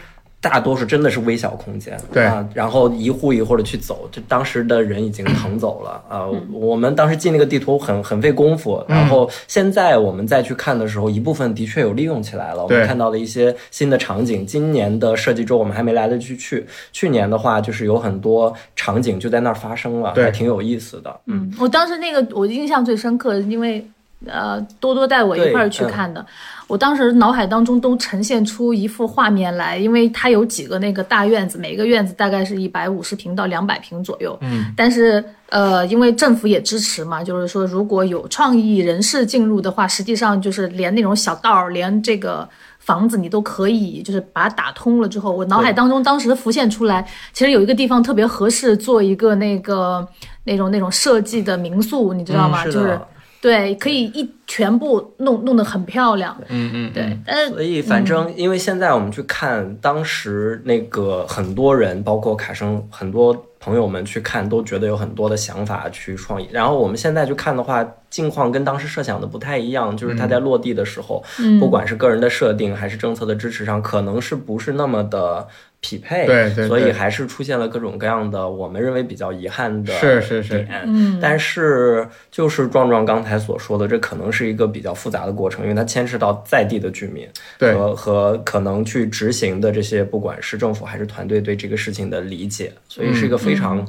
[0.43, 14.45] 大多数真的是微小空间，对啊，然后一户一户的去走，就当时的人已经腾走了啊、我们当时进那个地图很很费功夫，然后现在我们再去看的时候，一部分的确有利用起来了，我们看到了一些新的场景。
[14.45, 21.21] 今年的设计周我们还没来得及去，去年的话就是有很多场景就在那儿发生了，对还挺有意思的。
[21.27, 23.85] 嗯，嗯，我当时那个我印象最深刻，因为
[24.28, 26.26] 呃多多带我一块儿去看的，
[26.67, 42.47] 我当时脑海当中都呈现出一幅画面来，因为它有几个那个大院子，每个院子大概是一百五十平到两百平左右，嗯，但是呃，因为政府也支持嘛，就是说如果有创意人士进入的话，实际上就是连那种小道儿，连这个。
[42.84, 50.05] 房子你都可以，就是把它打通了之后，我脑海当中当时浮现出来，其实有一个地方特别合适做一个那个
[50.43, 52.61] 那种那种设计的民宿，你知道吗？
[52.61, 52.99] 嗯是就是
[53.43, 56.33] 对，可以一全部弄弄得很漂亮。
[56.47, 66.47] 嗯嗯，对，但是所以反正因为现在我们去看，当时那个很多人，包括卡生很多朋友们去看，都觉得有很多的想法去创意。
[66.53, 75.45] 然后我们现在去看的话，境况跟当时设想的不太一样，就是它在落地的时候，嗯不管是个人的设定还是政策的支持上，可能是不是那么的
[75.84, 76.25] 匹配。
[76.25, 76.67] 对对对。
[76.67, 80.63] 所以还是出现了各种各样的我们认为比较遗憾的是是是。
[80.63, 80.81] 点。
[80.88, 81.19] 嗯。
[81.21, 87.27] 但是就是壮壮刚才所说的，这可能是一个比较复杂的过程，因为它牵涉到在地的居民
[87.59, 87.75] 对。
[87.75, 93.86] 和和可能去执行的这些，不管是政府还是团队对这个事情的理解，所以是一个非常，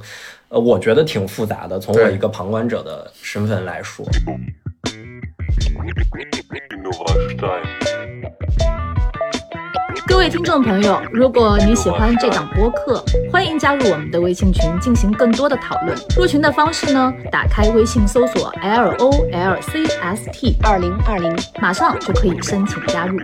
[0.48, 1.78] 呃，我觉得挺复杂的。
[1.78, 4.04] 从我一个旁观者的身份来说，
[10.14, 15.98] 各位听众朋友，如果你喜欢这档播客，欢迎加入我们的微信群进行更多的讨论。
[16.16, 23.18] 入群的方式呢，打开微信搜索 L O L C S T 二零二零，马上就可以申请加入。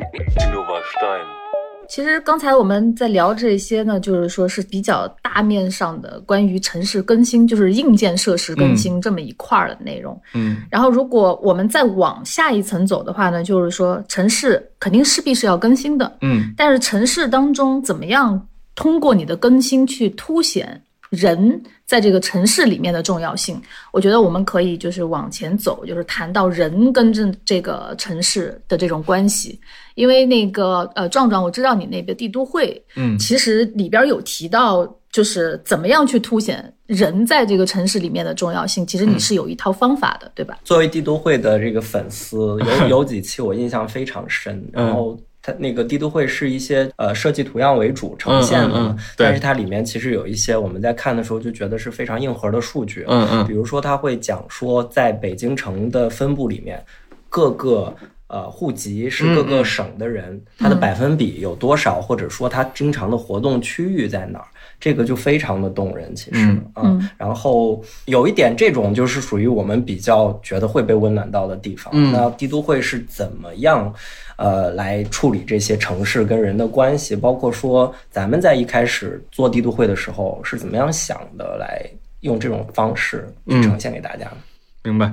[1.91, 10.19] 其实刚才我们在聊这些呢，就是说是比较大面上的关于城市更新，就是硬件设施更新这么一块儿的内容。
[10.33, 23.61] 嗯然后，如果我们再往下一层走的话呢，就是说城市肯定势必是要更新的，嗯但是城市当中怎么样通过你的更新去凸显人在这个城市里面的重要性？
[23.91, 29.59] 我觉得我们可以就是往前走，就是谈到人跟这这个城市的这种关系。
[30.01, 33.19] 因为那个呃，壮壮，我知道你那个帝都会，嗯。
[33.19, 38.87] 其实里边有提到，就是怎么样去凸显人在这个城市里面的重要性。
[38.87, 40.59] 其实你是有一套方法的，对吧？
[40.65, 53.47] 作为帝都会的这个粉丝，有 有几期我印象非常深，然后它那个帝都会是一些呃设计图样为主呈现的，嗯嗯嗯对但是它里面其实有一些我们在看的时候就觉得是非常硬核的数据，嗯嗯。
[53.47, 56.83] 比如说他会讲说，在北京城的分布里面，
[57.29, 57.95] 各个
[58.31, 64.47] 呃户籍是各嗯个省的人，他的百分比有多少，或者说他经常的活动区域在哪儿，
[64.79, 66.15] 这个就非常的动人。
[66.15, 71.93] 其实，嗯啊然后有一点这种就是属于我们比较觉得会被温暖到的地方。
[71.95, 73.93] 嗯那帝都会是怎么样？
[74.37, 81.85] 呃，来处理这些城市跟人的关系，包括说咱们在一开始做帝都会的时候是怎么样想的，来
[82.21, 84.37] 用这种方式去呈现给大家的。
[84.85, 85.13] 明白。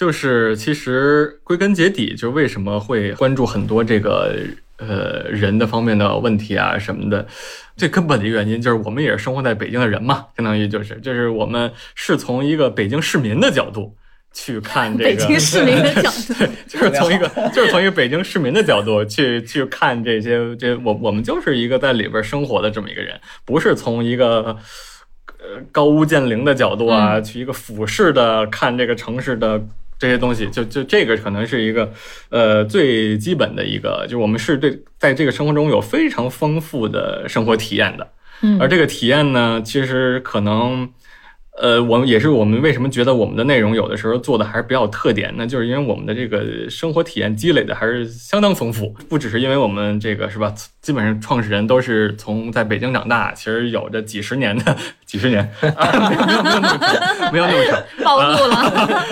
[0.00, 4.34] 就是其实归根结底，就是为什么会关注很多这个
[4.78, 7.26] 呃人的方面的问题啊什么的，
[7.76, 13.94] 最根本的原因就是我们也是生活在北京的人嘛，相当于就是就是我们是从一个北京市民的角度
[14.32, 16.34] 去看这个北京市民的角度，
[16.66, 24.56] 就是从一个就是从一个北京市民的角度去去看这些这我我们就是一个在里边生活的这么一个人，不是从一个
[25.26, 29.62] 呃高屋建瓴的角度啊，去一个俯视的看这个城市的。
[30.00, 31.92] 这些东西，就就这个可能是一个，
[32.30, 40.88] 呃，最基本的一个，就是我们是对在这个生活中有非常丰富的生活体验的，嗯而这个体验呢，其实可能，
[41.60, 45.46] 呃，我们也是我们为什么觉得我们的内容有的时候做的还是比较有特点呢？
[45.46, 50.54] 就是因为我们的这个生活体验积累的还是相当丰富，不只是因为我们这个是吧？
[50.80, 54.74] 基本上创始人都是从在北京长大，其实有着几十年的
[55.10, 55.42] 几十年，
[55.76, 58.54] 啊、没有没有没有那么长，没有那么长，暴露了。
[58.54, 59.04] 啊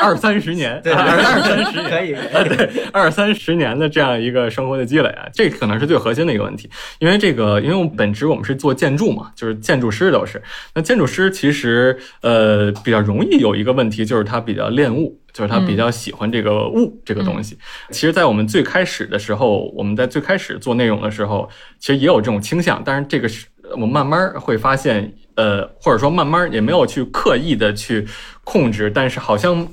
[0.00, 6.70] 二三十年，对啊二三十年，可以啊，对，二三十年的这样一个生活的积累啊，这可能是最核心的一个问题。
[7.00, 10.40] 因为这个，因为我们本职我们是做建筑嘛，就是建筑师都是。
[10.72, 15.18] 那建筑师其实呃比较容易有一个问题，就是他比较恋物。
[15.32, 17.56] 就是他比较喜欢这个物、这个东西。
[17.90, 21.48] 其实，在我们最开始的时候，我们在最开始做内容的时候，
[21.78, 22.82] 其实也有这种倾向。
[22.84, 28.06] 但是这个是我们慢慢会发现，呃，或者说慢慢也没有去刻意的去
[28.44, 29.66] 控制，但是好像。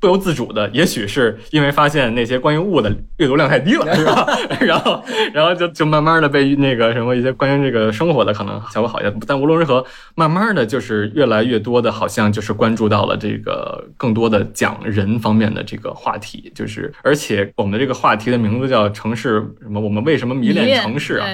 [0.00, 4.24] 不由自主的，也许是因为发现那些关于物的阅读量太低了， 是吧？
[4.62, 5.02] 然后，
[5.34, 9.84] 然后就就慢慢的被那个什么一些关于这个生活的可能效果好一些，但无论如何，
[10.14, 19.80] 慢慢的就是越来越多的，好像就是关注到了这个更多的讲人方面的这个话题，就是而且我们的这个话题的名字叫城市什么？
[19.80, 21.26] 我们为什么迷恋城市啊？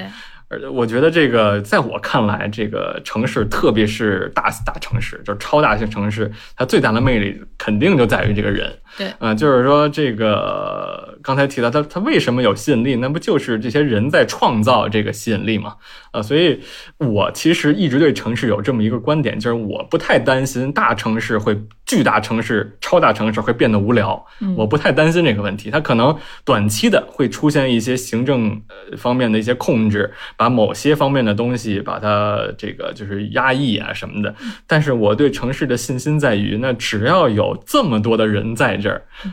[0.73, 8.71] 我觉得这个，在我看来，这个城市，特别是大大城市，就是超大型城市，它最大的魅力肯定就在于这个人。
[8.97, 12.97] 对啊、就是说这个刚才提到它，它为什么有吸引力？
[12.97, 15.75] 那不就是这些人在创造这个吸引力吗？
[16.13, 16.61] 啊、所以
[16.99, 24.25] 我其实一直对城市有这么一个观点，就是我不太担心大城市会、巨大城市、超大城市会变得无聊，
[24.57, 25.71] 我不太担心这个问题。
[25.73, 34.33] 它可能短期的会出现一些行政呃方面的一些控制，把某些方面的东西把它这个就是压抑啊什么的。
[34.69, 38.77] 但是我对城市的信心在于，那只要有这么多的人在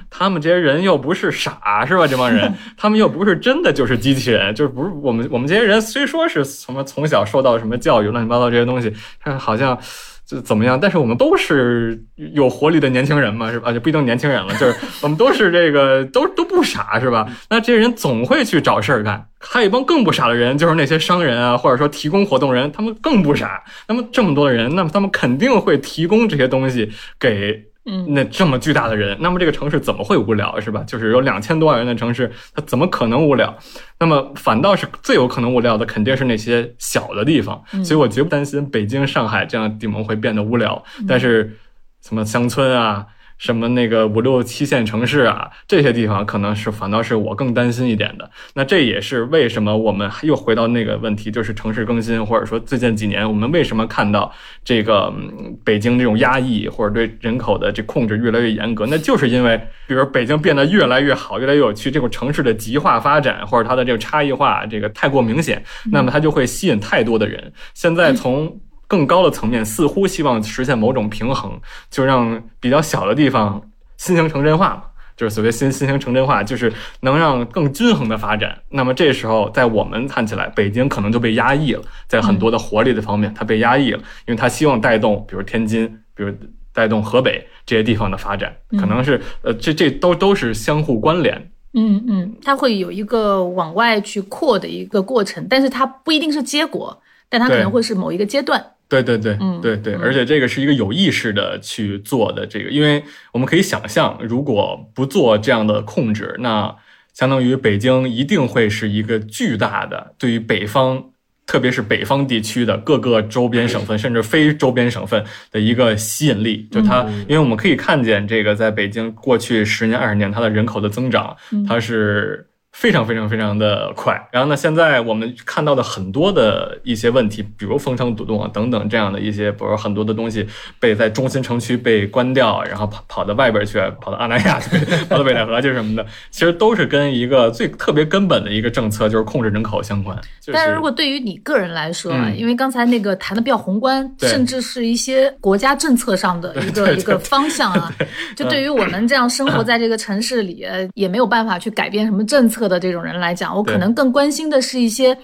[0.09, 2.07] 他们这些人又不是傻，是吧？
[2.07, 8.93] 这帮人， 他们又不是真的就是机器人，就是不是我们我们这些人虽说是什么从小受到什么教育，乱七八糟这些东西，
[9.23, 9.77] 但好像。
[10.23, 10.79] 就怎么样？
[10.79, 13.73] 但是我们都是有活力的年轻人嘛，是吧？
[13.73, 17.27] 就不一定年轻人了，就是我们都是这个都都不傻，是吧？
[17.49, 19.27] 那这些人总会去找事儿干。
[19.41, 23.61] 还有一帮更不傻的人，就是那些商人啊，或者说提供活动人，他们更不傻。
[23.89, 26.89] 那么这么多的人，那么他们肯定会提供这些东西
[27.19, 30.83] 给嗯那这么巨大的人，那么这个城市怎么会无聊，是吧？
[30.85, 33.57] 就是有两千多万人的城市，它怎么可能无聊？
[33.99, 37.63] 那么反倒是最有可能无聊的，肯定是那些小的地方。
[37.83, 41.57] 所以我绝不担心北京、上海这样的地方会变得无聊，但是
[42.01, 43.05] 什么乡村啊。
[43.41, 48.29] 什么那个五六七线城市啊，这些地方可能是反倒是我更担心一点的。
[48.53, 54.31] 那这也是为什么我们又回到那个问题，就是城市更新，或者说最近几年我们为什么看到
[54.63, 67.51] 这个、嗯、北京这种压抑或者对人口的这控制越来越严格，那就是因为，比如北京变得越来越好，越来越有趣，这种城市的极化发展或者它的这个差异化这个太过明显，那么它就会吸引太多的人。
[67.73, 68.59] 现在从
[68.91, 71.57] 更高的层面，似乎希望实现某种平衡，
[71.89, 74.83] 就让比较小的地方新型城镇化嘛，
[75.15, 78.63] 就是所谓新新型城镇化，就是能让更均衡的发展。
[78.67, 86.33] 那么这时候，在我们看起来，北京可能就被压抑了，在很多的活力的方面，它被压抑了，因为它希望带动，比如天津，比如
[86.73, 91.49] 带动河北这些地方的发展，可能是呃，这这都都是相互关联。
[91.73, 98.61] 嗯嗯，它会有一个往外去扩的一个过程，但是它不一定是结果，但它可能会是某一个阶段。
[98.91, 106.75] 对对对，嗯对对，嗯而且这个是一个有意识的去做的这个，因为我们可以想象，如果不做这样的控制，那
[107.13, 111.05] 相当于北京一定会是一个巨大的对于北方。
[111.47, 115.21] 特别是北方地区的各个周边省份，甚至非周边省份
[115.51, 121.35] 的一个吸引力，就它，因为我们可以看见这个在北京过去十年、二十年，它的人口的增长，
[121.67, 122.47] 它是。
[122.71, 130.47] 非常非常非常的快，然后呢，现在我们看到的很多的一些问题，比如封城堵洞啊等等这样的一些，比如很多的东西
[130.79, 134.69] 被在中心城区被关掉，然后跑跑到外边去，跑到阿那亚去，
[135.09, 140.17] 跑到北戴河去什么的，其实都是跟一个最特别根本的一个政策，就是控制人口相关。
[140.51, 147.93] 但是如果对于你个人来说，嗯因为刚才那个谈的比较宏观，甚至是一些国家政策上的一个一个方向啊，
[148.35, 155.17] 就对于我们这样生活在这个城市里，呃也没有办法去改变什么政策的这种人来讲，我可能更关心的是一些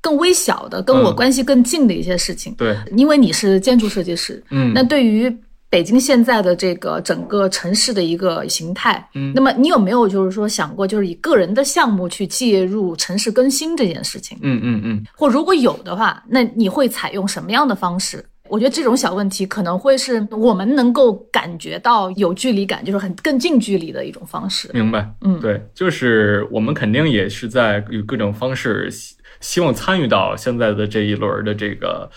[0.00, 2.54] 更微小的、跟我嗯关系更近的一些事情。
[2.54, 5.34] 对，因为你是建筑设计师，嗯，那对于
[5.70, 14.38] 北京现在的这个整个城市的一个形态，嗯那么你有没有就是说想过，就是以个人的项目去介入城市更新这件事情？
[14.42, 18.24] 嗯嗯嗯，或如果有的话，那你会采用什么样的方式？
[18.54, 24.70] 我觉得这种小问题可能会是我们能够感觉到有距离感，就是很更近距离的一种方式。
[24.72, 25.12] 明白。
[25.22, 32.08] 嗯对，就是我们肯定也是在以各种方式希希望参与到现在的这一轮的这个。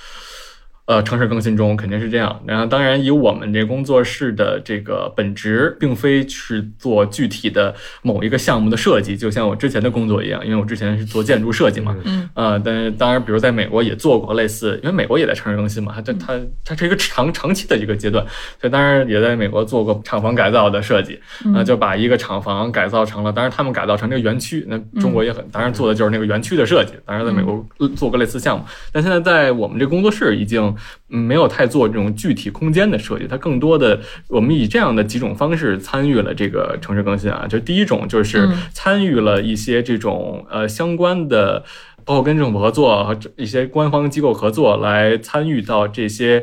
[0.87, 2.41] 呃，城市更新中肯定是这样。
[2.45, 11.93] 然后，当然以我们这工作室的这个本职，并非是做具体的某一个项目的设计，就像我之前的工作一样，因为我之前是做建筑设计嘛。
[12.05, 12.29] 嗯。
[12.33, 18.25] 呃，但是当然，比如在美国也做过类似，因为美国也在城市更新嘛，它它它它是一个长长期的一个阶段，
[18.61, 21.19] 所以当然也在美国做过厂房改造的设计，
[21.53, 27.61] 那、就把一个厂房改造成了，当然他们改造成这个园区，那中国也很，当然做的就是那个园区的设计，当然在美国
[27.97, 28.63] 做过类似项目，
[28.93, 30.75] 但现在在我们这工作室已经嗯
[31.07, 41.63] 没有太做这种具体空间的设计，它更多的我们以这样的几种方式参与了这个城市更新啊，就第一种就是嗯参与了一些这种呃相关的。
[42.05, 46.41] 包括跟政府合作和一些官方机构合作，来参与到这些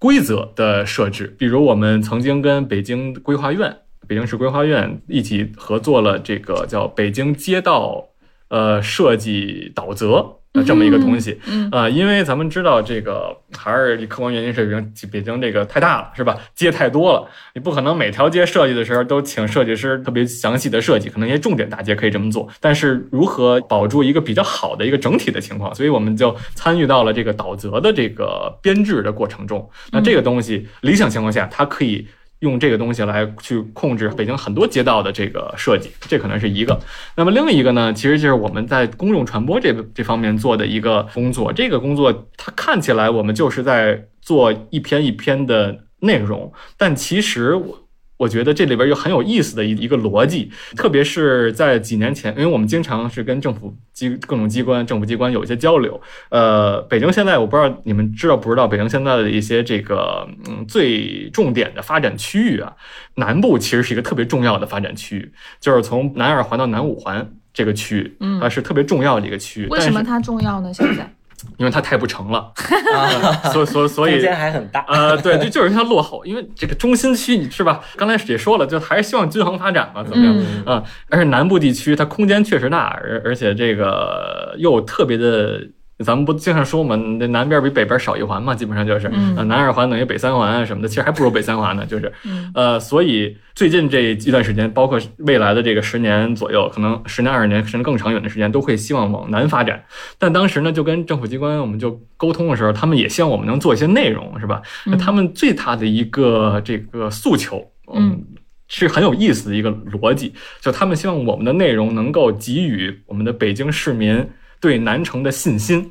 [0.00, 1.32] 规则的设置。
[1.38, 3.76] 比如，我们曾经跟北京规划院、
[4.08, 8.08] 北京市规划院一起合作了这个叫《北京街道
[8.48, 10.06] 呃设计导则》
[10.52, 11.38] 的这么一个东西。
[11.46, 16.38] 嗯啊、因为咱们知道这个还是客观原因是北京北京这个太大了，是吧？
[16.54, 29.68] 街太多了，你不可能每条街设计的时候都请设计师特别详细的设计，可能一些重点大街可以这么做，但是如何保住一个比较好的一个整体的情况，所以我们就参与到了这个导则的这个编制的过程中。
[29.92, 32.06] 那这个东西理想情况下，它可以。
[32.40, 36.78] 用这个东西来去控制北京很多街道的这个设计，这可能是一个。
[37.16, 41.52] 那么另一个呢，其实就是我们在公众传播这这方面做的一个工作。
[41.52, 47.78] 这个工作它看起来我们就是在做一篇一篇的内容，但其实我。
[48.20, 55.98] 我觉得这里边有很有意思的一一个逻辑，特别是在几年前，因为我们经常是跟政府机各种机关、政府机关有一些交流。
[56.28, 62.70] 呃，北京现在我不知道你们知道不知道，北京现在的一些这个嗯最重点的发展区域啊，
[63.14, 69.66] 南部其实是一个特别重要的发展区域，就是从南二环到南五环这个区域，嗯它是特别重要的一个区域。
[69.68, 70.70] 为什么它重要呢？
[70.74, 71.10] 现在
[71.58, 72.52] 因为它太不成了，
[72.94, 74.84] 啊， 所以所以所以空间还很大。
[74.88, 77.80] 呃，对，就就是它落后，因为这个中心区你是吧？
[77.96, 80.34] 刚才也说了，就还是希望均衡发展嘛，怎么样？
[80.36, 85.60] 嗯啊、而且南部地区它空间确实大，而而且这个又特别的。
[86.04, 99.84] 咱们不经常说嘛，那南边比北边少一环嘛，基本上就是，南二环等于北三环啊什么的，其实还不如北三环呢，就是，嗯呃，所以最近这一段时间，包括未来的这个十年左右，可能十年、二十年甚至更长远的时间，都会希望往南发展。
[100.18, 104.62] 但当时呢，就跟政府机关我们就沟通的时候，他们也希望我们能做一些内容，是吧？
[104.86, 108.24] 那他们最大的一个这个诉求，嗯，
[108.68, 114.26] 是很有意思的一个逻辑，就他们希望我们的内容能够给予我们的北京市民
[114.60, 115.90] 对南城的信心。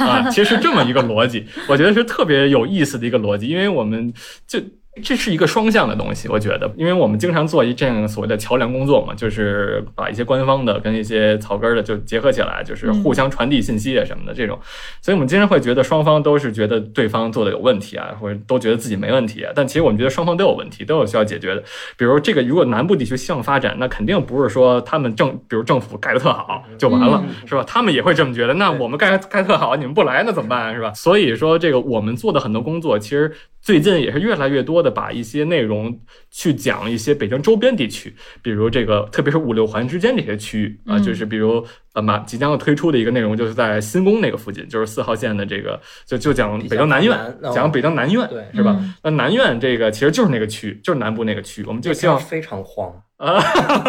[0.00, 4.12] 啊，其实这么一个逻辑，我觉得是特别有意思的一个逻辑，因为我们
[4.46, 4.58] 就
[4.98, 14.58] 这是一个双向的东西，我觉得，因为我们经常做一这样所谓的桥梁工作嘛，就是把一些官方的跟一些草根儿的就结合起来，就是互相传递信息啊什么的这种，
[15.00, 21.62] 所以我们经常会觉得双方都是觉得对方做的有问题啊，或者都觉得自己没问题啊，但其实我们觉得双方都有问题，都有需要解决的。
[21.96, 27.62] 比如这个，如果南部地区希望发展，那肯定不是说他们政，比如政府盖的特好就完了，是吧？
[27.64, 28.54] 他们也会这么觉得。
[28.54, 30.92] 那我们盖盖特好， 你们不来，那怎么办，是吧？
[30.94, 34.87] 所以说，这个我们做的很多工作，其实最近也是越来越多的。
[34.88, 41.64] 的把一些内容去讲一些北京周边地区，比如这个特别是五六环之间这些区域啊，嗯就是比如
[41.94, 48.94] 呃马即将要推出的一个内容，就是在新宫那个附近，就是四号线的这个就就讲北京南苑讲北京南苑，对是吧嗯？
[49.02, 53.40] 那南苑这个其实就是那个区，就是南部那个区，我们就希望非常荒，啊，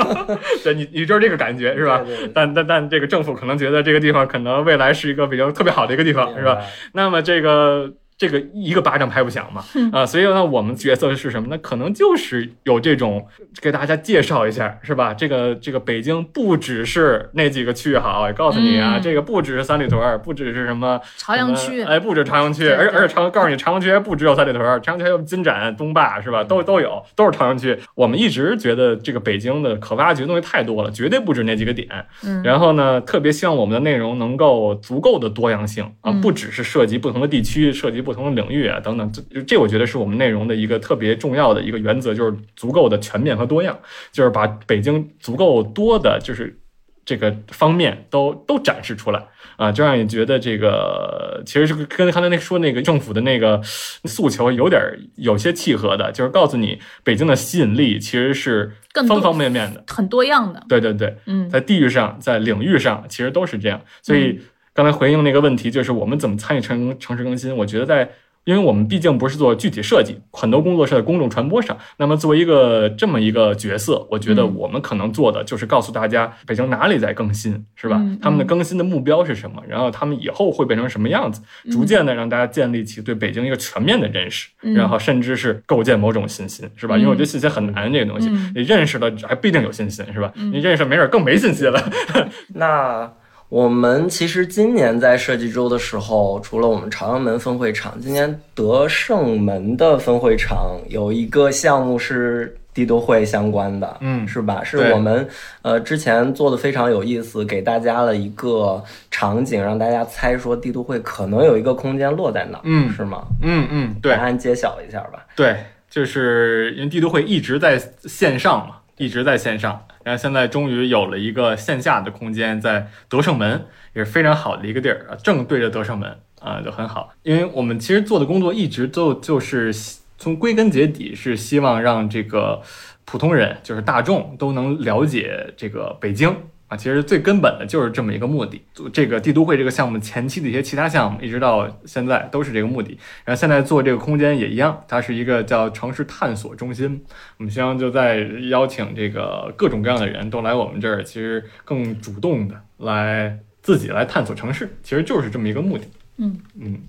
[0.64, 2.00] 对你你就是这个感觉是吧？
[2.00, 6.60] 对对对但但但这个政府可能觉得这个地方可能未来是一个比较特别好的一个地方，是吧？？
[6.94, 9.64] 那么这个这个一个巴掌拍不响嘛，
[9.94, 11.58] 啊，所以呢，我们角色是什么呢？
[11.60, 13.26] 可能就是有这种
[13.62, 15.14] 给大家介绍一下，是吧？
[15.14, 26.44] 这个这个北京不只是那几个区好，也告诉你啊，嗯这个不只是三里屯儿，不只是什么朝阳区哎，不止朝阳区，对而对而且朝告诉你，朝阳区还不只有三里屯儿，朝阳区还有金盏、东坝，是吧？
[26.44, 27.78] 都都有，都是朝阳区。
[27.96, 31.88] 我们一直觉得这个北京的可挖掘的东西太多了，绝对不止那几个点。
[32.26, 39.12] 嗯，然后呢，特别希望我们的内容能够足够的多样性啊，嗯不只是涉及不同的地区、涉及不同的领域啊等等。
[39.32, 43.78] 这这我觉得是我们内容的一个特别重要的一个原则，就是足够的全面和多样，
[44.12, 46.60] 就是把北京足够多的就是
[47.06, 49.24] 这个方面都都展示出来
[49.58, 53.62] 啊，就让你觉得这个其实是跟刚才那说那个政府的那个
[54.06, 58.72] 诉求有点儿有些契合的，就是告诉你北京的吸引力其实是
[59.08, 59.84] 方方面面的。
[59.88, 63.82] 很多样的，对对对，嗯在地域上，在领域上，其实都是这样。
[64.02, 64.40] 所以
[64.80, 67.54] 刚才回应那个问题，就是我们怎么参与城城市更新？
[67.54, 68.10] 我觉得在，
[68.46, 71.78] 因为我们毕竟不是做具体设计，很多工作是在公众传播上。
[71.98, 78.18] 那么作为一个这么一个角色，我觉得嗯我们可能做的就是告诉大家北京哪里在更新，是吧嗯？
[78.22, 79.62] 他们的更新的目标是什么？
[79.68, 81.42] 然后他们以后会变成什么样子？
[81.70, 86.98] 逐渐的让大家建立起对北京一个全面的认识，嗯然后甚至是构建某种信心，是吧？
[86.98, 90.32] 因为我觉得信心很难，这个东西嗯你认识了还不一定有信心，是吧？
[90.36, 91.84] 嗯你认识了没准更没信心了。
[92.56, 93.12] 那
[93.50, 104.64] 我们其实今年在设计周的时候，除了我们朝阳门分会场，今年德胜门的分会场有一个项目是帝都会相关的，嗯是吧？
[104.64, 105.28] 是我们
[105.64, 113.24] 呃之前做的非常有意思，给大家了一个场景，让大家猜说帝都会可能有一个空间落在哪儿，嗯是吗？
[113.42, 115.26] 嗯嗯，对答案揭晓一下吧。
[115.36, 115.58] 对，
[115.90, 127.14] 就是因为帝都会一直在线上嘛，一直在线上，然后现在终于有了一个线下的空间，在德胜门也是非常好的一个地儿啊，正对着德胜门啊，就很好。
[127.24, 129.74] 因为我们其实做的工作一直都就是
[130.18, 132.62] 从归根结底是希望让这个
[133.06, 136.36] 普通人，就是大众都能了解这个北京。
[136.70, 138.62] 啊，其实最根本的就是这么一个目的。
[138.94, 142.98] 这个帝都会这个项目前期的一些其他项目，一直到现在都是这个目的。
[143.26, 147.04] 然后现在做这个空间也一样，它是一个叫城市探索中心。
[147.38, 155.86] 我们希望就在邀请这个各种各样的人都来我们这儿，其实更主动的来自己来探索城市，其实就是这么一个目的。
[156.18, 156.80] 嗯嗯，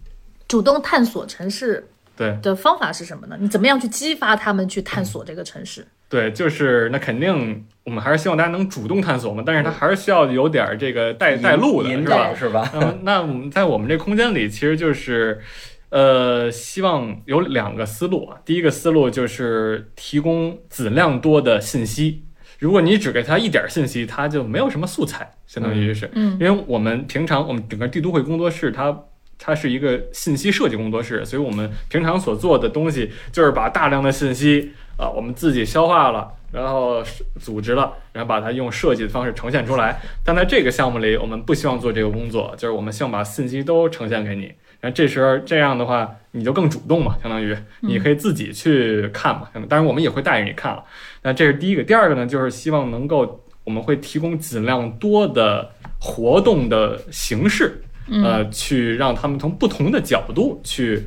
[0.47, 3.37] 主动探索城市对的方法是什么呢？
[3.41, 5.87] 你怎么样去激发他们去探索这个城市？
[6.11, 12.35] 对，就是那肯定我们还是希望大家能主动探索嘛，但是它还是需要有点儿这个带带路的，是吧？
[12.35, 12.95] 是吧？
[13.03, 15.41] 那我们在我们这空间里，其实就是，
[15.91, 18.39] 呃，希望有两个思路啊。
[18.45, 22.25] 第一个思路就是提供质量多的信息。
[22.59, 29.05] 如果你只给他一点信息，他就没有什么素材，相当于是，嗯因为我们平常我们整个帝都会工作室，它
[29.39, 37.03] 它是一个信息设计工作室，所以我们平常所做的东西就是把大量的信息啊、我们自己消化了，然后
[37.41, 39.99] 组织了，然后把它用设计的方式呈现出来。
[40.23, 44.53] 但在这个项目里，我们不希望做这个工作，就是我们希望把信息都呈现给你。
[44.81, 49.49] 然后这时候这样的话，你就更主动嘛，相当于你可以自己去看嘛。
[49.69, 50.85] 当然，我们也会带着你看了。
[51.23, 51.83] 那这是第一个。
[51.83, 57.83] 第二个呢，就是希望能够我们会提供尽量多的活动的形式，
[58.25, 61.07] 呃，去让他们从不同的角度去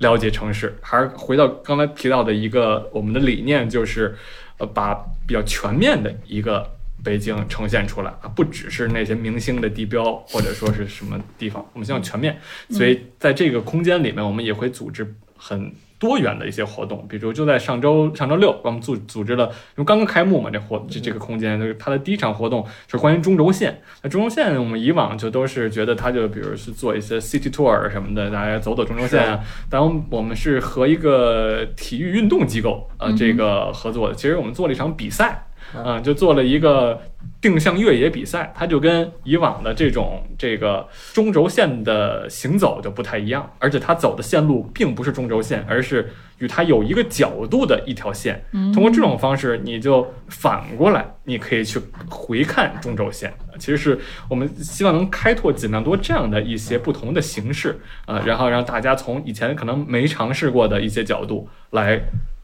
[0.00, 0.76] 了解城市。
[0.82, 4.14] 还是回到刚才提到的一个我们的理念，就是
[4.58, 4.94] 呃，把
[5.26, 6.68] 比较全面的一个
[7.02, 12.38] 北京呈现出来啊，不只是那些明星的地标或者说是什么地方，我们希望全面。
[12.68, 15.72] 所以在这个空间里面，我们也会组织很。
[16.00, 23.82] 多元的一些活动，比如就在上周上周六，我们组组织了，因为刚刚开幕嘛，这活这这个空间，就是它的第一场活动是关于中轴线。
[24.02, 29.40] 那中轴线我们以往就都是觉得它就比如是做一些 city tour 什么的，大家走走中轴线啊。
[29.68, 29.80] 但
[30.10, 35.46] 我们是和一个体育运动机构呃这个合作的，其实我们做了一场比赛。
[35.74, 37.00] 啊、就做了一个
[37.40, 48.44] 定向越野比赛，它就跟以往的这种这个中轴线的行走就不太一样，而且它走的线路并不是中轴线，而是与它有一个角度的一条线。
[48.72, 53.32] 通过这种方式，你就反过来，你可以去回看中轴线。
[53.58, 53.98] 其实是
[54.28, 62.00] 我们希望能开拓尽量多这样的一些不同的形式，呃，然后让大家从以前可能没尝试过的一些角度来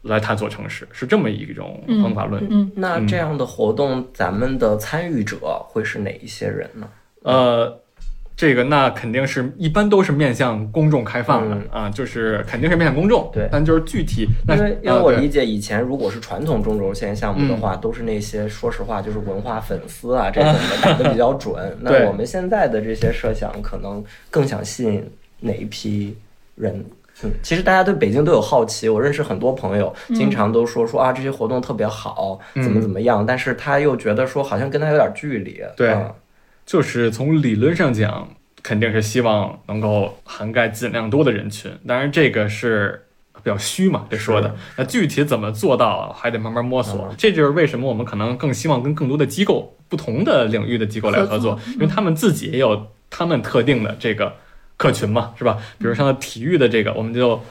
[0.07, 2.45] 来探索城市，是这么一种方法论。
[2.49, 5.37] 嗯，那这样的活动，咱们的参与者
[5.67, 6.87] 会是哪一些人呢？
[7.23, 7.79] 呃，
[8.35, 13.29] 这个那肯定是一般都是面向公众开放的、嗯啊，就是肯定是面向公众。
[13.33, 21.55] 对但就是具体那因为因为我理解以前如果是传统中轴线项目的话，都是那些说实话就是文化粉丝啊这种的打的比较准。
[21.81, 25.03] 那我们现在的这些设想，可能更想吸引
[25.39, 26.15] 哪一批
[26.55, 26.85] 人？
[27.23, 35.61] 嗯，其实大家对北京都有好奇，我认识很多朋友，经常都说说啊这些活动特别好，怎么怎么样，但是他又觉得说好像跟他有点距离。
[35.75, 36.13] 对嗯
[36.65, 38.27] 就是从理论上讲，
[38.61, 41.71] 肯定是希望能够涵盖尽量多的人群。
[41.87, 43.01] 当然，这个是
[43.41, 44.53] 比较虚嘛，这说的。
[44.75, 47.07] 那具体怎么做到，还得慢慢摸索。
[47.09, 54.33] 嗯这就是为什么我们可能更希望跟更多的机构、不同的领域的机构来，合作因为他们自己也有他们特定的这个
[54.77, 55.57] 客群嘛，是吧？
[55.77, 57.41] 比如像体育的这个，我们就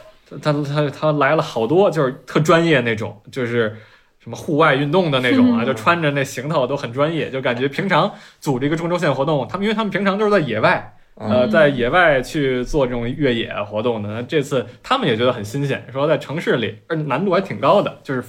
[0.41, 3.77] 他他他来了好多，就是特专业那种，就是。
[4.18, 14.09] 什么户外运动的那种啊，就穿着那行头都很专业，就感觉平常组织一个中轴线活动，他们因为他们平常都是在野外，呃，在野外去做这种越野活动的。
[14.09, 18.24] 那这次他们也觉得很新鲜，说在城市里，而难度还挺高的，就是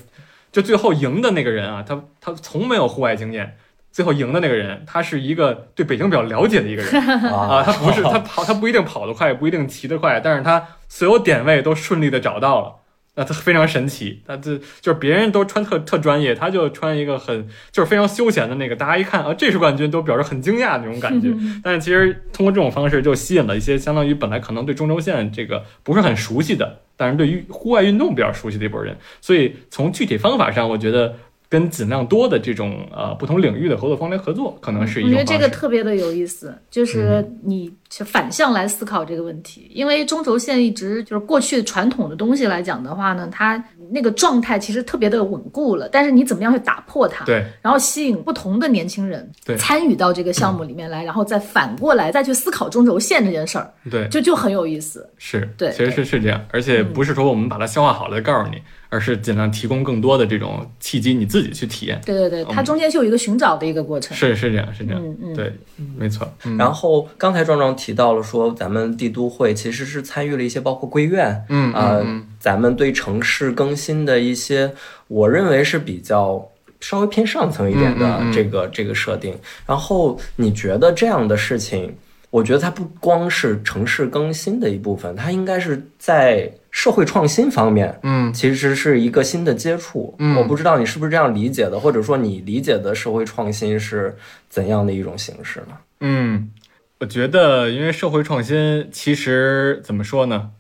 [0.51, 3.57] 就最后赢的那个人啊，他他从没有户外经验，
[3.97, 7.01] 最后赢的那个人，他是一个对北京比较了解的一个人
[7.33, 12.75] 啊，他不是他跑，他不一定跑得快，不一定骑得快，但是他所有点位都顺利的找到了。
[13.15, 21.33] 那他非常神奇，他这就是别人都穿特特专业，他就穿一个很就是非常休闲的那个，大家一看啊，这是冠军，都表示很惊讶那种感觉。
[21.63, 28.95] 但是其实通过这种方式，就吸引了一些相当于本来可能对中轴线这个不是很熟悉的，但是对于户外运动比较熟悉的一波人。
[29.19, 31.15] 所以从具体方法上，我觉得
[31.49, 35.37] 跟尽量多的这种呃不同领域的合作方来合作，可能是一我觉得这。
[35.37, 47.23] 个特别的有意思，就是你是反向来思考这个问题，因为中轴线一直就是过去传统的东西来讲的话呢，它那个状态其实特别的稳固了，但是你怎么样去打破它？
[47.25, 55.07] 对，然后吸引不同的年轻人对参与到这个项目里面来，然后再反过来再去思考中轴线这件事儿，对，就就很有意思。
[55.17, 58.57] 是，对其实是是这样，而且不是说我们把它消化好了再告诉你，
[58.89, 61.99] 而是尽量提供更多的这种契机，你自己去体验。
[62.05, 64.15] 对对对，它中间是有一个寻找的一个过程。
[64.15, 65.53] 是是这样，是这样，嗯嗯对，
[65.97, 66.31] 没错。
[66.45, 74.73] 嗯然后刚才壮壮提到了说，咱们帝都会其实是参与了一些包括归院，嗯呃，嗯咱们对城市更新的一些，
[75.07, 79.35] 我认为是比较稍微偏上层一点的嗯嗯嗯这个、这个设定。
[79.65, 81.95] 然后你觉得这样的事情，
[82.29, 90.15] 我觉得它不光是城市更新的一部分，它应该是在社会创新方面，嗯其实是一个新的接触。
[90.19, 94.15] 嗯我不知道你是不是这样理解的，或者说你理解的社会创新是
[94.49, 95.77] 怎样的一种形式呢？
[96.01, 96.51] 嗯，
[96.99, 100.51] 我觉得因为社会创新，其实怎么说呢？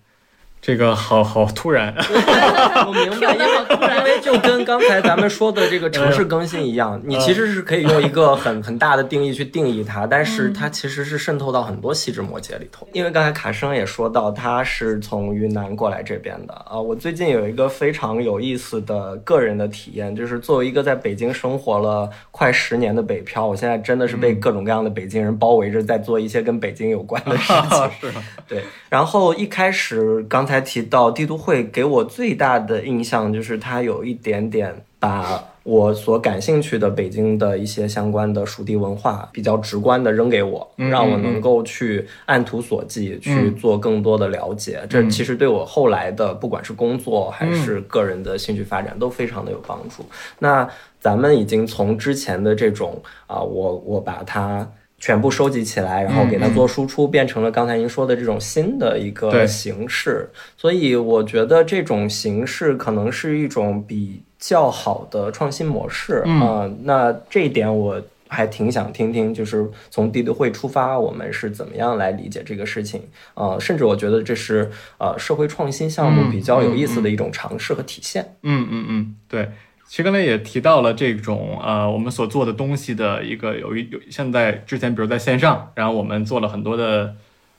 [0.61, 1.93] 这个好好突然，
[2.85, 12.85] 我明白，因为因为就跟刚才咱们说的这个城市更新一样，你其实是可以用一个很很大的定义去定义它，但是它其实是渗透到很多细枝末节里头。
[12.91, 16.77] 因为刚才卡生也说到，他是从云南过来这边的啊。
[16.77, 27.91] 我最近有一个非常有意思的个人的体验，就是作为一个在北京生活了快十年的北漂，我现在真的是被各种各样的北京人包围着，在做一些跟北京有关的事情。
[28.11, 28.17] 是？
[28.47, 44.81] 对，然后一开始刚才提到帝都会给我最大的印象就是它有一点点把我所感兴趣的北京的一些相关的属地文化比较直观的扔给我，嗯让我能够去按图索骥去做更多的了解。
[44.89, 50.05] 这其实对我后来的不管是工作还是个人的兴趣发展都非常的有帮助。
[50.39, 50.67] 那
[51.01, 54.65] 咱们已经从之前的这种啊、我我把它。
[54.99, 60.29] 全部收集起来，然后给它做输出，变成了刚才您说的这种新的一个形式。
[60.57, 73.01] 所以我觉得这种形式可能是一种比较好的创新模式嗯啊、那这一点我还挺想听听，就是从帝都会出发，我们是怎么样来理解这个事情
[73.35, 78.35] 啊、甚至我觉得这是呃社会创新项目嗯比较有意思的一种尝试和体现。
[78.43, 79.49] 嗯嗯嗯，对。
[79.87, 87.15] 其实刚才也提到了这种呃，我们所做的东西的一个有一有现在之前比如在线上，然后我们做了很多的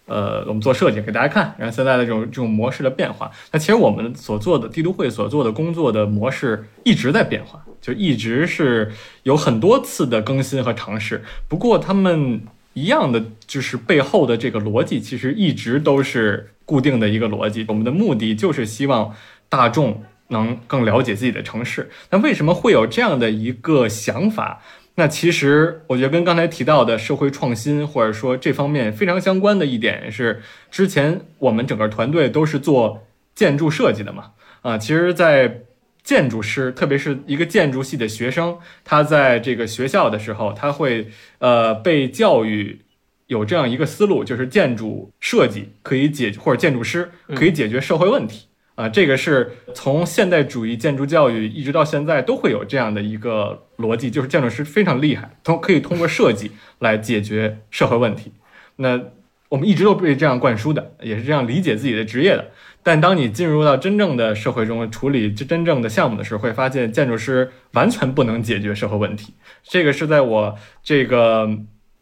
[0.07, 3.31] 呃，我们做设计给大家看，然后现在的这种这种模式的变化。
[3.51, 11.23] 那其实我们所做的帝都会所做的工作的模式一直在变化，就一直是有很多次的更新和尝试。
[11.49, 12.43] 不过他们
[12.75, 17.65] 一样的，就是背后的这个逻辑，其实一直都是固定的一个逻辑。
[17.69, 19.15] 我们的目的就是希望
[19.49, 21.91] 大众能更了解自己的城市。
[22.11, 24.63] 那为什么会有这样的一个想法？
[24.95, 35.61] 那其实我觉得跟刚才提到的社会创新，或者说这方面非常相关的一点是，之前我们整个团队都是做建筑设计的嘛，啊，其实，在
[36.03, 41.07] 建筑师，特别是一个建筑系的学生，他在这个学校的时候，他会
[41.39, 42.81] 呃被教育
[43.29, 48.48] 有这样一个思路，就是建筑设计可以解或者建筑师可以解决社会问题。
[48.79, 58.31] 啊，这个是从现代主义建筑教育一直到现在都会有这样的一个逻辑，就是建筑师非常厉害，通可以通过设计来解决社会问题。
[58.77, 59.01] 那
[59.49, 62.53] 我们一直都被这样灌输的，也是这样理解自己的职业的。
[62.85, 69.35] 但当你进入到真正的社会中处理真正的项目的时候，会发现建筑师完全不能解决社会问题。
[69.65, 71.51] 这个是在我这个。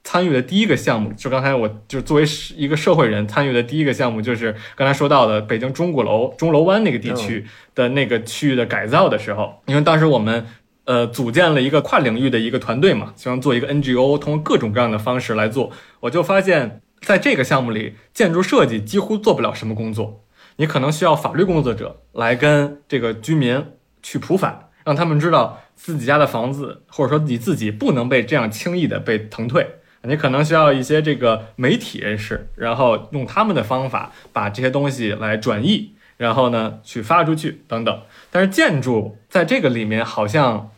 [0.06, 7.44] 参与的第一个项目，就刚才我就作为一个社会人参与的第一个项目，就是刚才说到的北京钟鼓楼钟楼湾那个地区
[7.74, 10.46] 的那个区域的改造的时候，因为当时我们
[10.84, 15.72] 呃组建了一个跨领域的一个团队嘛，希望做一个 NGO，通过各种各样的方式来做。
[15.98, 20.22] 我就发现，在这个项目里，建筑设计几乎做不了什么工作，
[20.58, 23.64] 你可能需要法律工作者来跟这个居民
[24.04, 29.66] 去普法，让他们知道自己家的房子或者说你自己不能被这样轻易的被腾退。
[30.06, 38.02] 你可能需要一些这个媒体人士，然后用他们的方法把这些东西来转译，然后呢去发出去等等。
[38.30, 40.70] 但是建筑在这个里面好像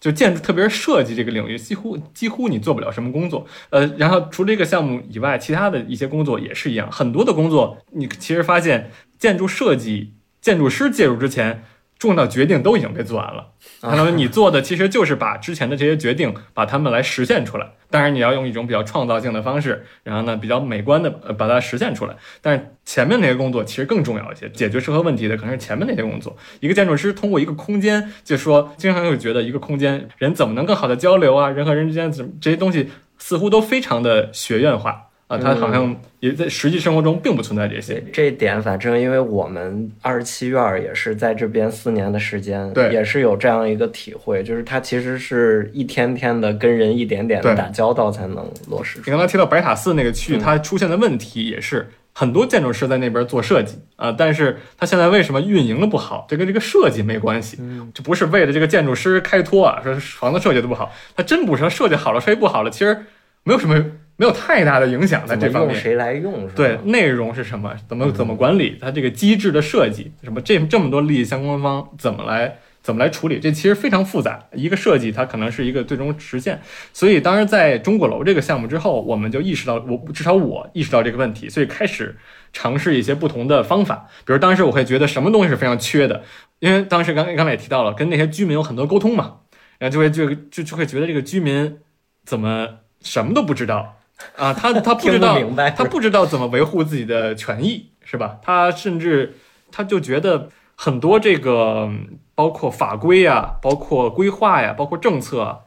[0.00, 3.46] 就建筑，特别是设计这个领域，几乎几乎你做不了什么工作。
[3.70, 11.64] 呃，然后除了这个项目以外，其他的一些工作也是一样，很多的工作你其实发现建筑设计建筑师介入之前。
[11.98, 17.66] 重要决定都已经被做完了，可能你做的其实就是把之前的这些决定把它们来实现出来。
[17.88, 22.14] 当然，你要用一种比较创造性的方式，然后呢比较美观的呃把它实现出来。
[22.42, 26.36] 但是前面那些工作其实更重要一些，解决社会问题的可能是前面那些工作。
[26.60, 31.48] 一个建筑师通过一个空间，就说经常会觉得一个空间人怎么能更好的交流啊？
[31.48, 35.05] 人和人之间怎么这些东西似乎都非常的学院化。
[35.28, 38.00] 啊，它好像也在实际生活中并不存在这些。
[38.12, 49.00] 这一点，反正因为我们二十七院也是在这边四年的时间，对，也是有这样一个体会，就是它其实是一天天的跟人一点点的打交道才能落实。
[49.00, 56.24] 你刚才提到白塔寺那个区域，它出现的问题也是很多建筑师在那边做设计啊，但是它现在为什么运营的不好？
[56.28, 57.58] 这跟这个设计没关系，
[57.92, 62.96] 就不是为了这个建筑师开脱啊，说房子设计的不好，它真不是设计好了设计不好了，其实
[63.42, 63.84] 没有什么。
[64.16, 65.76] 没有太大的影响在这方面。
[65.76, 66.48] 谁来用？
[66.56, 67.74] 对，内容是什么？
[67.88, 68.78] 怎么怎么管理？
[68.80, 73.38] 它这个机制的设计，什么这这么多利益相关方怎么来怎么来处理？
[73.38, 74.46] 这其实非常复杂。
[74.52, 76.62] 一个设计它可能是一个最终实现。
[76.92, 82.16] 所以，当时在中国楼这个项目之后，我们就意识到，我至少我意识到这个问题，所以开始
[82.52, 84.08] 尝试一些不同的方法。
[84.24, 86.22] 比如当时我会觉得什么东西是非常缺的，
[86.60, 89.40] 因为当时刚刚才也提到了，跟那些居民有很多沟通嘛，
[89.78, 91.78] 然后就会就就就会觉得这个居民
[92.24, 92.68] 怎么
[93.02, 93.95] 什么都不知道。
[94.36, 95.38] 啊，他他不知道，
[95.76, 98.38] 他不知道怎么维护自己的权益，是吧？
[98.42, 99.36] 他甚至
[99.70, 101.88] 他就觉得很多这个
[102.34, 105.62] 包括法规呀、包括规划呀、包括政策，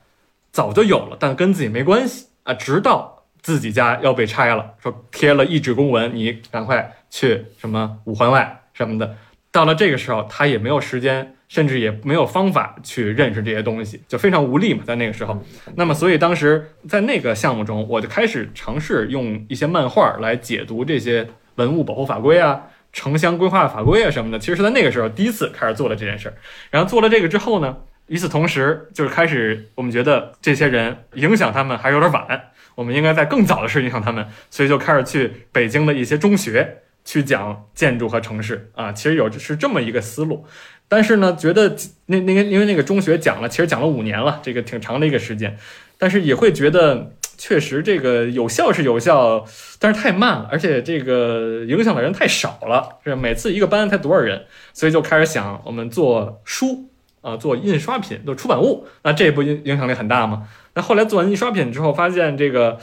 [0.51, 2.53] 早就有了，但跟自己没关系啊。
[2.53, 9.15] 直到自己家要被拆了，说贴了一纸公文，你赶快去什么五环外什么的。
[9.51, 11.35] 到了这个时候，他也没有时间。
[11.49, 15.43] 甚至也没有方法去认识这些东西，就非常无力嘛，在那个时候。
[15.73, 24.37] 那么，所以当时在那个项目中，我就开始尝试用一些漫画来解读这些文物保护法规啊、城乡规划法规啊什么的。
[24.37, 26.35] 其实是在那个时候第一次开始做了这件事儿。
[26.69, 38.91] 然后做了这个之后呢，与此同时，就是开始我们觉得这些人影响他们还有点晚，我们应该在更早的时候影响他们，所以就开始去北京的一些中学去讲建筑和城市啊。
[38.91, 40.45] 其实有是这么一个思路。
[40.87, 41.75] 但是呢，觉得
[42.07, 45.57] 那那个因为那个中学讲了，其实讲了五年了，这个挺长的一个时间，
[45.97, 49.45] 但是也会觉得确实这个有效是有效，
[49.79, 56.89] 但是太慢了，而且这个影响的人太少了，是每次一个班才多少人，所以就开始想我们做书
[57.21, 60.47] 啊，做印刷品，做出版物，那这不影影响力很大吗？
[60.73, 62.79] 那后来做完印刷品之后，发现这个。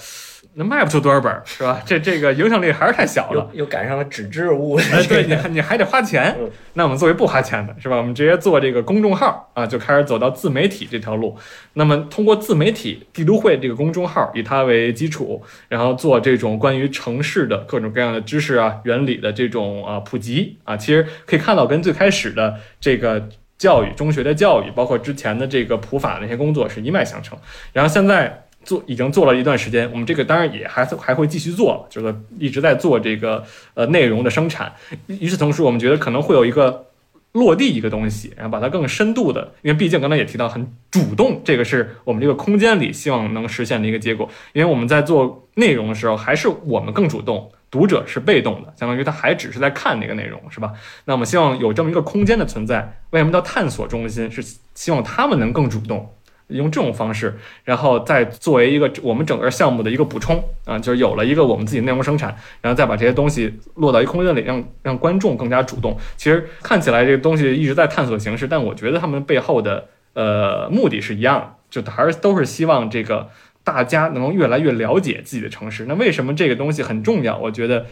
[0.59, 1.83] 那卖不出多少本儿，是吧？
[1.85, 3.51] 这这个影响力还是太小了。
[3.53, 6.35] 又赶上了纸质物，哎，对你你还得花钱。
[6.73, 7.99] 那我们作为不花钱的，是吧？
[7.99, 11.37] 我们直接做这个公众号啊，就开始走到自媒体这条路。
[11.75, 23.29] 那么通过自媒体帝都会这个公众号，以它为基础，然后做这种关于城市的各种各样的知识啊、原理的这种啊普及啊，其实可以看到跟最开始的这个
[23.59, 27.39] 教育中学的教育，包括之前的这个普法那些工作是一脉相承。
[27.75, 28.43] 然后现在。
[28.67, 33.43] 做已经做了一段时间，我们这个当然也还还会继续做，就是一直在做这个
[33.75, 34.71] 呃内容的生产。
[35.07, 36.87] 与此同时，我们觉得可能会有一个
[37.33, 44.29] 落地一个东西，然后把它更深度的，因为毕竟刚才也提到很主动，这个是我们这个空间里希望能实现的一个结果。
[44.53, 50.73] 因为我们在做内容的时候，还是我们更主动，读者是被动的，相当于他还只是在看那个内容，是吧？
[51.05, 53.01] 那我们希望有这么一个空间的存在。
[53.11, 54.29] 为什么叫探索中心？
[54.29, 54.43] 是
[54.75, 56.11] 希望他们能更主动。
[56.49, 65.97] 用这种方式，然后再作为一个我们整个项目的一个补充啊，就是有了一个我们自己内容生产，然后再把这些东西落到一空间里，让让观众更加主动。
[66.17, 73.29] 其实看起来这个东西一直在探索形式，但我觉得他们背后的呃目的是一样，就还是都是希望这个
[73.65, 75.87] 大家能够越来越了解自己的城市。
[75.87, 77.37] 那为什么这个东西很重要？
[77.37, 77.87] 我觉得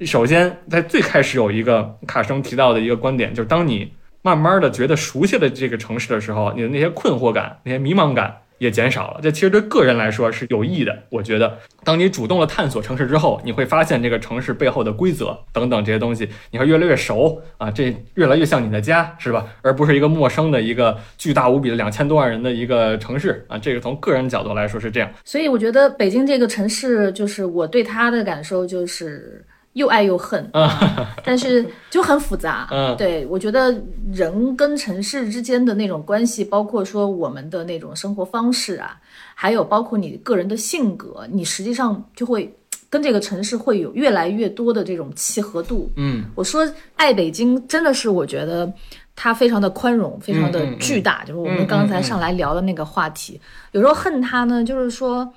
[0.00, 3.92] 首先在最开始有一个卡生提到的一个观点，就是当你。
[4.24, 9.20] 慢慢的觉得熟悉了这个城市的时候，你的那些困惑感、那些迷茫感也减少了。
[9.22, 10.98] 这其实对个人来说是有益的。
[11.10, 19.46] 我觉得，当你主动的探索城市之后，你会发现这个城市背后的规则等等这些东西，你会越来越熟啊，这越来越像你的家，是吧？
[19.60, 23.58] 而不是一个陌生的一个巨大无比的两千多万人的一个城市啊。
[23.58, 25.10] 这个从个人角度来说是这样。
[25.22, 29.44] 所以我觉得北京这个城市，就是我对它的感受就是。
[29.74, 32.66] 又爱又恨啊， 但是就很复杂。
[32.70, 33.74] 嗯，对我觉得
[34.12, 38.96] 人跟城市之间的那种关系，包括说我们的那种生活方式啊，
[39.34, 42.52] 还有包括你个人的性格，你实际上就会
[42.88, 45.90] 跟这个城市会有越来越多的这种契合度。
[45.96, 48.72] 嗯，我说爱北京，真的是我觉得
[49.16, 51.24] 它非常的宽容，非常的巨大。
[51.24, 53.40] 就是我们刚才上来聊的那个话题，
[53.72, 55.28] 有时候恨它呢，就是说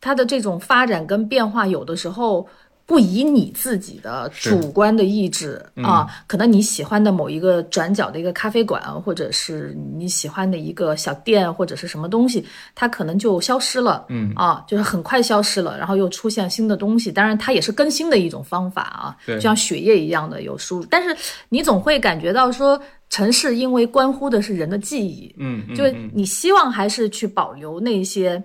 [0.00, 2.48] 它的这种发展跟变化，有的时候。
[2.92, 14.04] 不以你自己的主观的意志啊，可能你喜欢的某一个转角的一个咖啡馆，或者是你喜欢的一个小店，或者是什么东西，它可能就消失了。
[14.10, 17.10] 嗯啊，就是很快消失了，然后又出现新的东西。
[17.10, 20.84] 当然，它也是更新的一种方法啊，就像血液一样的有输入。
[20.90, 21.16] 但是
[21.48, 22.78] 你总会感觉到说，
[23.08, 28.42] 城市因为关乎的是人的记忆，嗯，就是你希望还是去保留那些。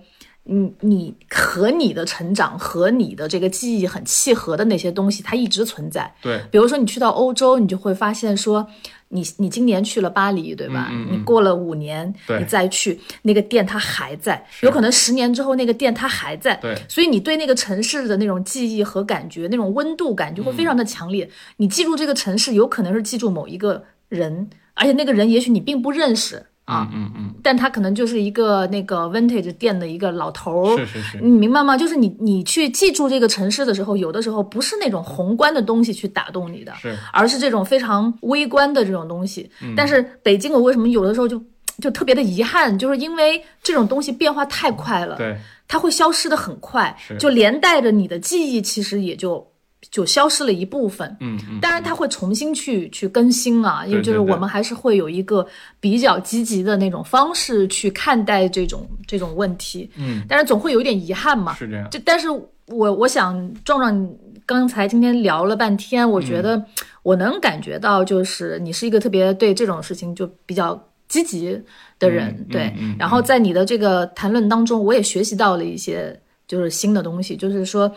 [0.49, 6.11] 你你和你的成长和你的这个记忆很契合的那些东西，它一直存在。
[6.21, 8.65] 对，比如说你去到欧洲，你就会发现说，
[9.09, 10.87] 你你今年去了巴黎，对吧？
[10.91, 14.45] 嗯你过了五年，你再去那个店，它还在。
[14.61, 16.55] 有可能十年之后，那个店它还在。
[16.55, 21.29] 对，所以你对那个城市的那种记忆和感觉，那种温度感就会非常的强烈。
[21.57, 26.45] 你记住这个城市，有可能是记住某一个人，而且那个人也许你并不认识。
[26.67, 31.77] 啊，嗯嗯，但他可能就是一个那个 vintage 店的一个老头儿，是是是，你明白吗？
[31.77, 39.49] 就是你你去记住这个城市的时候，有的时候不是那种宏观的东西去打动你的，是，而是这种非常微观的这种东西。
[39.77, 41.41] 但是北京，我为什么有的时候就
[41.81, 45.37] 就特别的遗憾，就是因为这种东西变化太快了，对，
[45.69, 49.47] 它会消失的很快，就连带着你的记忆其实也就。
[49.91, 55.45] 就消失了一部分，嗯嗯，当然它会重新去去更新啊，因为就是我们还是会有一个
[55.79, 61.87] 比较积极的那种方式去看待这种这种问题，嗯，但是总会有一点遗憾嘛，是这样。
[61.91, 64.09] 就但是我我想壮壮
[64.47, 66.61] 刚才今天聊了半天，我觉得
[67.03, 70.75] 我能感觉到就是你是一个特别对这种事情就比较
[71.07, 71.61] 积极
[71.99, 77.89] 的人，对，然后在你的这个谈论当中，我也学习到了一些就是新的东西，就是说。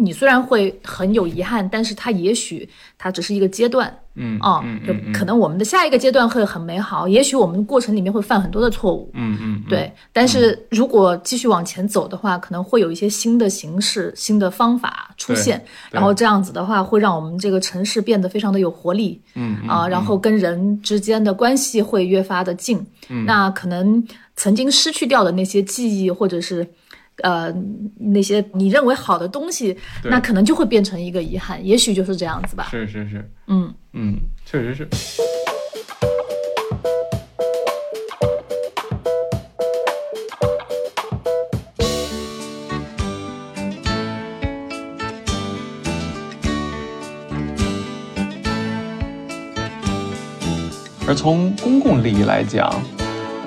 [0.00, 9.92] 你虽然会很有遗憾，但是它也许它只是一个阶段，嗯啊，就可能我们的下一个阶段会很美好，也许我们过程里面会犯很多的错误，嗯嗯，对。
[10.12, 22.86] 但是如果继续往前走的话，可能会有一些新的形式、新的方法出现，然后这样子的话，会让我们这个城市变得非常的有活力，嗯啊，然后跟人之间的关系会越发的近，
[23.26, 26.64] 那可能曾经失去掉的那些记忆或者是。
[27.22, 27.52] 呃，
[27.96, 32.68] 那些你认为好的东西，那可能就会变成一个遗憾，也许就是这样子吧。
[32.70, 34.88] 是是是，嗯嗯，确实是。
[51.06, 52.70] 而从公共利益来讲，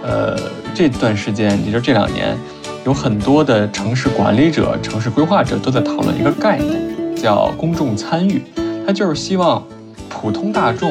[0.02, 0.36] 呃，
[0.74, 2.36] 这段时间，也就这两年。
[2.84, 8.42] 有很多的城市管理者、城市规划者都在讨论一个概念，叫公众参与。
[8.86, 9.64] 它就是希望
[10.10, 10.90] 普通大众，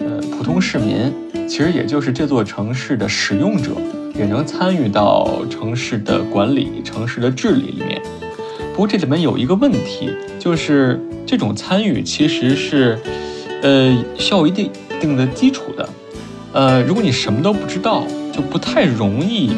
[0.00, 1.12] 呃，普通市民，
[1.46, 3.72] 其实也就是这座城市的使用者，
[4.14, 8.00] 也能参与到城市的管理、城市的治理里面。
[8.72, 12.98] 不过这里面有一个问题，就是这种参与其实是，
[13.62, 15.86] 呃，需要一定定的基础的。
[16.54, 19.50] 呃，如果你什么都不知道，就不太容易。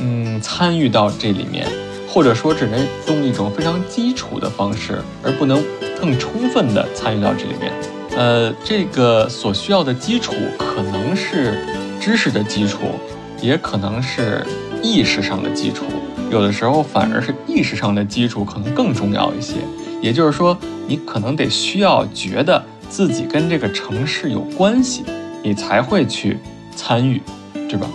[0.00, 1.66] 嗯，参与到这里面，
[2.08, 5.62] 或者说只能用一种非常基础的方式，而不能
[6.00, 7.72] 更充分的参与到这里面。
[8.16, 11.64] 呃，这个所需要的基础可能是
[12.00, 12.78] 知识的基础，
[13.40, 14.44] 也可能是
[14.82, 15.84] 意识上的基础。
[16.30, 19.54] 有的时候反而是意识上的基础可能更重要一些。
[20.00, 20.56] 也就是说，
[20.88, 25.04] 你可能得需要觉得自己跟这个城市有关系，
[25.42, 26.38] 你才会去
[26.74, 27.20] 参与，
[27.68, 27.86] 对吧？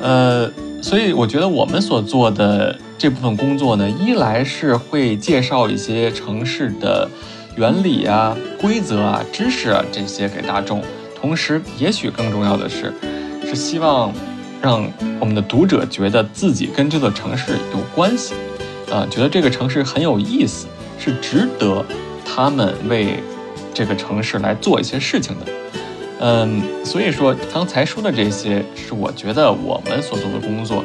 [0.00, 0.50] 呃，
[0.86, 7.10] 所以我觉得我们所做的这部分工作呢，一来是会介绍一些城市的
[7.56, 10.80] 原理啊、规则啊、知识啊这些给大众，
[11.20, 12.94] 同时也许更重要的是，
[13.44, 14.12] 是希望
[14.62, 14.88] 让
[15.18, 18.34] 我们的读者觉得自己跟这座城市有关系，
[18.88, 20.68] 啊，觉得这个城市很有意思，
[21.00, 21.84] 是值得
[22.24, 23.18] 他们为
[23.74, 25.65] 这个城市来做一些事情的。
[26.18, 30.82] 嗯，所以说刚才说的这些，是我觉得我们所做的工作，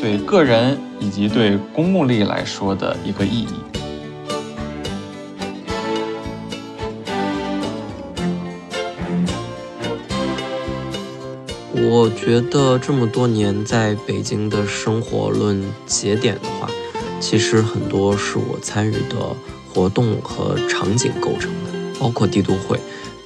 [0.00, 3.54] 对个人以及对公共利益来说的一个意义。
[11.74, 16.68] 我觉得这么多年在北京的生活论节点的话，
[17.20, 19.16] 其实很多是我参与的
[19.72, 22.80] 活动和场景构成的，包括帝都会。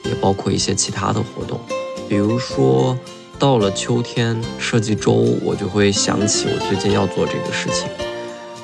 [0.09, 1.61] 也包括一些其他的活动，
[2.09, 2.97] 比如说
[3.39, 5.12] 到了秋天设计周，
[5.43, 7.89] 我就会想起我最近要做这个事情。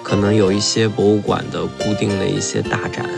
[0.02, 3.08] 可能有一些博物馆的固定的一些大展，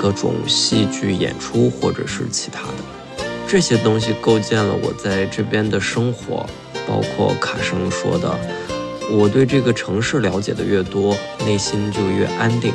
[0.00, 6.46] 各种戏剧演出或者是其他的，这些东西构建了我在这边的生活。
[6.88, 8.38] 包括卡生说的，
[9.10, 12.72] 我对这个城市了解的越多，内心就越安定，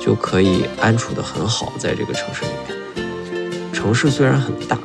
[0.00, 2.73] 就可以安处得很好在这个城市里面。
[3.84, 4.78] 城市虽然很大，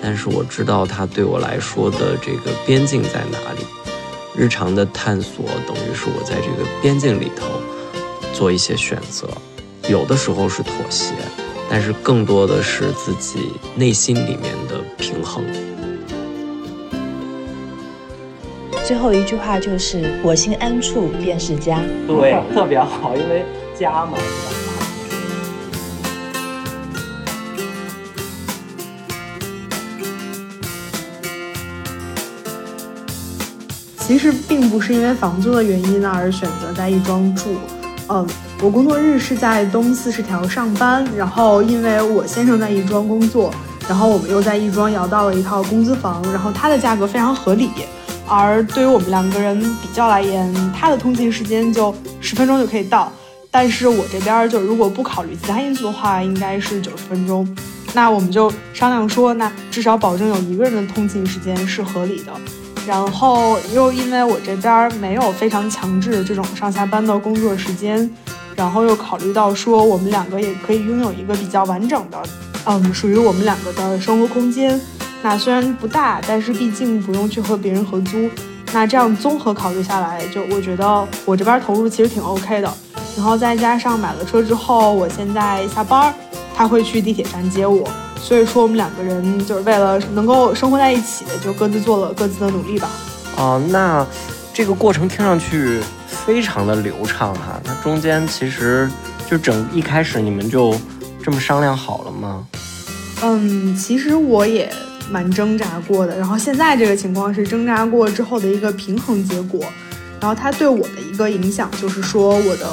[0.00, 3.66] 但是我知道它对我来说的这个边境在哪里。
[4.36, 7.48] 日常的探索等于是我在这个边境里头
[8.32, 9.26] 做一些选择，
[9.88, 11.12] 有的时候是妥协，
[11.68, 15.44] 但是更多的是自己内心里面的平衡。
[18.86, 23.44] 最后一句话就是“我心安处便是家”，对，特别好，因为
[23.76, 24.16] 家嘛。
[34.06, 37.56] 其实并不是因为房租的原因呢而选择在亦庄住，
[38.08, 38.24] 嗯，
[38.62, 43.52] 我工作日是在东四十条上班，然后因为我先生在亦庄工作，
[43.88, 47.68] 然后我们又在亦庄摇到了一套公资房，然后它的价格非常合理，
[48.28, 53.12] 而对于我们两个人比较来言，它的通勤时间就十分钟就可以到，
[53.50, 57.44] 但是我这边就如果不考虑其他因素的话，应该是九十分钟，
[57.92, 62.32] 那我们就商量说，那至少保证有一个人的通勤时间是合理的。
[62.86, 68.08] 然后又因为我这边没有非常强制的这种上下班的工作时间，
[68.54, 72.22] 然后又考虑到说我们两个也可以拥有一个比较完整的，
[72.64, 74.80] 嗯，属于我们两个的生活空间。
[75.22, 78.30] 那虽然不大，但是毕竟不用去和别人合租。
[78.72, 82.72] 那这样综合考虑下来，就我觉得我这边投入其实挺 OK 的。
[83.16, 86.14] 然后再加上买了车之后，我现在下班，
[86.54, 87.88] 他会去地铁站接我。
[88.26, 92.90] 所以说，我们两个人就是为了能够生活在一起，就各自做了各自的努力吧。
[93.36, 94.04] 哦，那
[94.52, 97.60] 这个过程听上去非常的流畅哈。
[97.64, 98.90] 那中间其实
[99.30, 100.74] 就整一开始你们就
[101.22, 102.44] 这么商量好了吗？
[103.22, 104.72] 嗯，其实我也
[105.08, 106.18] 蛮挣扎过的。
[106.18, 109.60] 然后现在这个情况是挣扎过之后的一个平衡结果。
[110.20, 112.66] 然后它对我的一个影响就是说，我的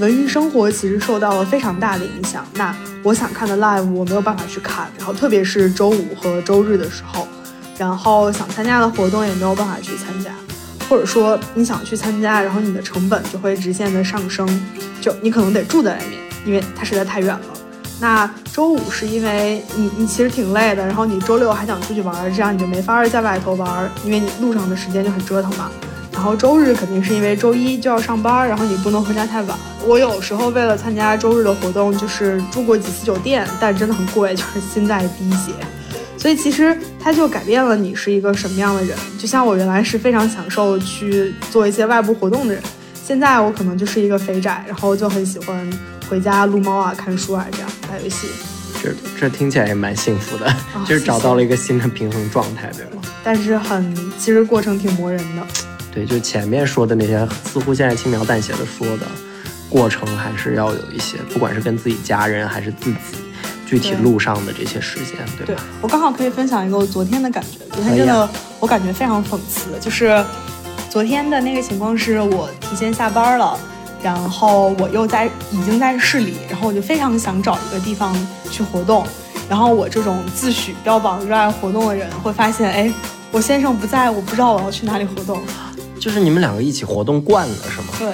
[0.00, 2.42] 文娱生活其实受到了非常大的影响。
[2.54, 7.28] 那我想看的 live 我没有办法去看，然后特别是周五和周日的时候，
[7.76, 10.30] 然后想参加的活动也没有办法去参加，
[10.88, 14.48] 或者说你想去参加，然后你的成本就会直线的上升，
[15.02, 17.40] 就你可能得住在外面，因为它实在太远了。
[18.00, 25.70] 那周五是因为你你其实挺累的，然后你周六还想出去玩，这样你就没法在外头玩，因为你路上的时间就很折腾嘛。
[26.20, 29.58] 然后周日肯定是因为周一就要上班，然后你不能回家太晚。
[29.86, 35.52] 我有时候为了参加周日的活动，就是住过几次酒店，但真的很贵， 就是心在滴血。
[36.18, 38.94] 所以其实它就改变了你是一个什么样的人。
[39.18, 42.62] 就像我原来是非常享受去做一些外部活动的人，
[43.02, 45.72] 现在我可能就是一个肥宅，然后就很喜欢
[46.10, 48.28] 回家撸猫啊、看书啊这样打游戏。
[48.82, 50.54] 这这听起来也蛮幸福的，
[50.86, 53.00] 就是找到了一个新的平衡状态，对吗？
[53.24, 55.46] 但是很，其实过程挺磨人的。
[55.92, 59.06] 对，就前面说的那些，似乎现在轻描淡写的说的
[59.68, 62.98] 过程，还是要有一些，不管是跟自己家人还是自己
[63.66, 65.62] 具体路上的这些时间，对吧？
[65.80, 70.24] 我刚好可以分享一个我昨天的感觉，昨天真的我感觉非常讽刺，就是
[70.88, 73.58] 昨天的那个情况是我提前下班了，
[74.02, 78.14] 然后我又在已经在市里，然后我就非常想找一个地方
[78.50, 79.04] 去活动，
[79.48, 82.92] 然后我这种自诩标榜热爱活动的人，会发现，哎，
[83.30, 85.40] 我先生不在，我不知道我要去哪里活动。
[86.00, 87.88] 就是你们两个一起活动惯了，是吗？
[87.98, 88.08] 对，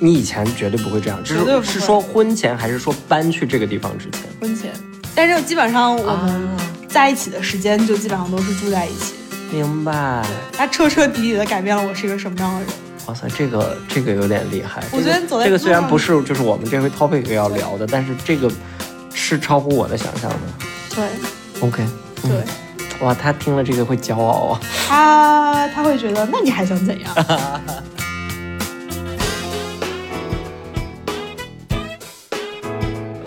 [0.00, 4.22] 你以前绝对不会这样，就是是说婚前还是说搬去这个地方之前？
[4.40, 4.72] 婚前，
[5.14, 6.50] 但是基本上我们
[6.88, 9.14] 在一起的时间就基本上都是住在一起。
[9.52, 10.26] 明白。
[10.52, 12.68] 他彻彻底底的改变了我是一个什么样的人。
[13.06, 14.82] 哇塞，这个这个有点厉害。
[14.92, 18.50] 我觉得走在这个虽然不是就是我们这回 topic 要聊的，但是这个
[19.14, 20.36] 是超乎我的想象的。
[20.94, 21.04] 对
[21.60, 21.82] OK，
[22.24, 22.44] 嗯对，
[23.00, 24.60] 哇，他听了这个会骄傲啊。
[24.88, 27.14] 他他会觉得，那你还想怎样？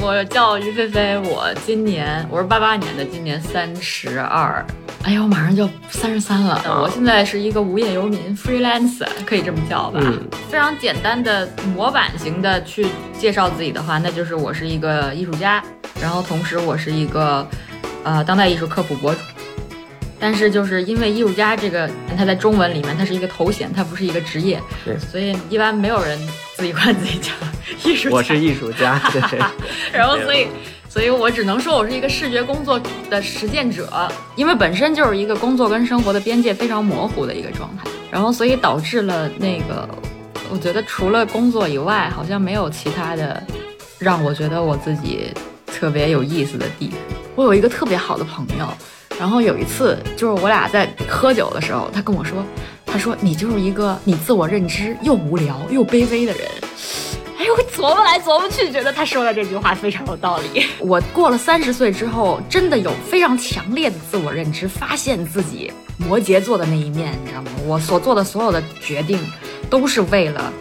[0.05, 4.63] 我叫于菲菲，我今年我是八八年的，今年三十二，
[5.03, 6.61] 哎呀，我马上就三十三了。
[6.81, 9.99] 我现在是一个无业游民 freelancer，可以这么叫吧？
[10.03, 10.21] 嗯
[10.51, 12.85] 非常简单的模板型的去
[13.17, 15.63] 介绍自己的话，那就是我是一个艺术家，
[15.99, 17.47] 然后同时我是一个
[18.03, 19.21] 呃当代艺术科普博主。
[20.23, 26.17] 但是就是因为艺术家这个，他在中文里面他是一个头衔，他不是一个职业，对所以一般没有人
[26.55, 27.29] 自己管自己叫
[27.83, 28.15] 艺术家。
[28.15, 29.37] 我是艺术家，对。
[29.91, 30.47] 然后所以，
[30.87, 39.85] 所以我只能说我是一个视觉工作的实践者，因为本身就是一个工作跟生活的边界非常模糊的一个状态，然后所以导致了那个，
[40.49, 43.43] 我觉得除了工作以外，好像没有其他的
[43.99, 45.33] 让我觉得我自己
[45.67, 46.97] 特别有意思的地方。
[47.35, 48.65] 我有一个特别好的朋友，
[49.23, 52.43] 然后有一次就是我俩在喝酒的时候，他跟我说，
[52.85, 56.41] 他说你就是一个你自我认知又无聊又卑微的人。
[57.39, 60.65] 哎，我琢磨来琢磨去，觉得他说的这句话非常有道理。
[60.85, 67.51] 我过了三十岁之后，真的有非常强烈的自我认知，发现自己摩羯座的那一面，你知道吗？
[67.65, 69.17] 我所做的所有的决定，
[69.69, 70.51] 都是为了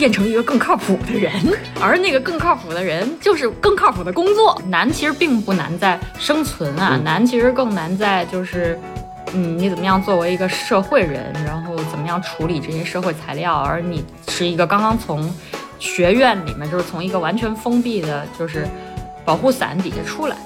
[0.00, 1.30] 变成一个更靠谱的人，
[1.78, 4.58] 而那个更靠谱的人就是更靠谱的工作。
[4.68, 8.78] 难其实并不难在生存啊，难其实更难在就是。
[9.32, 13.54] 嗯，你怎么样作为一个社会人，然后怎么样处理这些社会材料？
[13.60, 15.32] 而你是一个刚刚从
[15.78, 18.66] 学院里面，就是从一个完全封闭的，就是
[19.24, 20.36] 保护伞底下出来，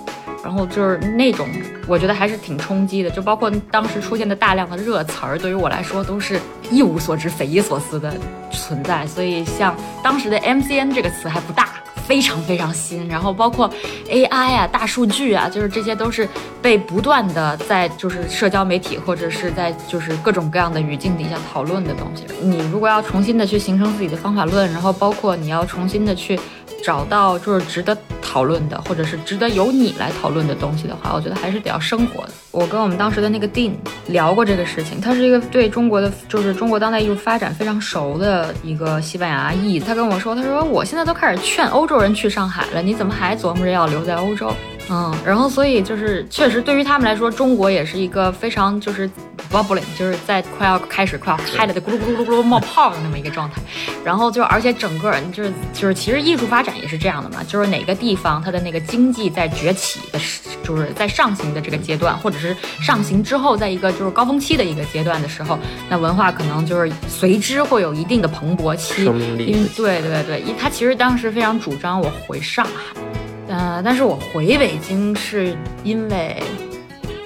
[0.44, 1.48] 然后就是那种，
[1.88, 3.10] 我觉得还是挺冲击的。
[3.10, 6.38] 就包括当时出现的大量的热词儿，对于我来说都是
[6.70, 8.12] 一无所知、匪夷所思的
[8.52, 9.06] 存在。
[9.06, 11.70] 所以像当时的 MCN 这个词还不大。
[12.06, 13.66] 非常非常新，然后包括
[14.10, 16.28] AI 啊、大数据啊，就是这些都是
[16.60, 22.24] 被不断的在就是社交媒体或者是在就是各种各样的语境底下讨论的东西。
[22.42, 26.38] 你如果要重新的去形成自己的方法论，然后包括你要重新的去
[26.85, 32.32] 找到就是值得讨论的，或者是值得由你来讨论的东西的话，我觉得还是得要生活的。
[32.55, 33.72] 我跟我们当时的那个 Dean
[34.06, 44.55] 聊过这个事情，他是一个对中国的就是中国当代艺术发展非常熟的一个西班牙裔，他跟我说，他说我现在都开始劝欧洲人去上海了，你怎么还琢磨着要留在欧洲？
[44.90, 49.09] 嗯，然后所以就是确实对于他们来说，中国也是一个非常就是
[49.51, 53.62] bubbling，就是在快要开始快要开了的咕噜咕噜咕噜咕噜冒泡的那么一个状态。
[54.05, 60.20] 然后就而且整个就是就是其实艺术发展也是这样的嘛，就是哪个地方它的那个经济在崛起的，
[60.62, 62.43] 就是在上行的这个阶段，或者是
[62.80, 65.56] 上行之后，在一个就是高峰期的一个阶段的时候，
[65.88, 69.04] 那文化可能就是随之会有一定的蓬勃期。
[69.04, 73.00] 因为对对对，因他其实当时非常主张我回上海。
[73.46, 75.54] 呃，但是我回北京是
[75.84, 76.42] 因为，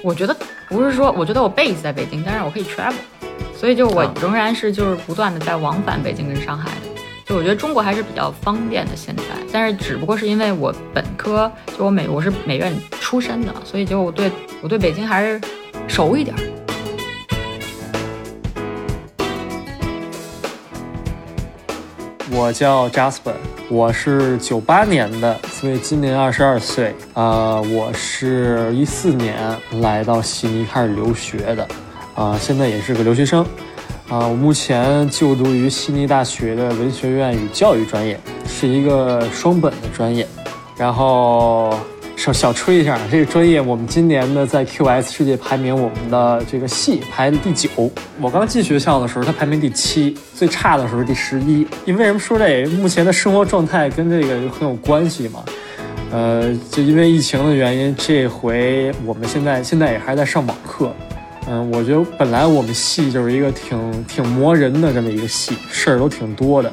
[0.03, 0.35] 我觉得
[0.67, 2.93] 不是说，我觉得我 base 在北京，但是我可以 travel，
[3.57, 6.98] 所以就我仍然是就是不断的在往返北京跟上海的。
[7.29, 14.31] 就我觉得中国还是比较方便的现在，但是只不过是因为我本科就我美我是美院出身的，所以就我对
[14.63, 15.39] 我对北京还是
[15.87, 16.35] 熟一点。
[22.31, 23.33] 我叫 Jasper，
[23.69, 26.95] 我是九八年的，所以今年二十二岁。
[27.13, 29.35] 啊、我是一四年
[29.81, 31.67] 来到悉尼开始留学的，
[32.15, 33.45] 啊、现在也是个留学生。
[34.09, 40.27] 啊、我目前就读于悉尼大学的文学院与教育专业，是一个双本的专业。
[40.75, 41.77] 然后
[42.15, 47.69] 小小吹一下，这个专业我们今年的在 QS 世界排名，我们的这个系排的第九。
[48.19, 51.67] 我刚进学校的时候，它排名第七，最差的时候第十一。
[51.85, 52.65] 因为为什么说这？
[52.65, 55.43] 目前的生活状态跟这个很有关系嘛。
[56.11, 60.91] 呃，就因为疫情的原因，这回我们现在现在也还在上网课。
[61.51, 66.71] 嗯，我觉得本来我们系就是一个挺挺磨人的这么一个系，事儿都挺多的。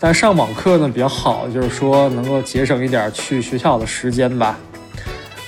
[0.00, 4.58] 但上网课呢比较好，就是说能够节省一点去学校的时间吧。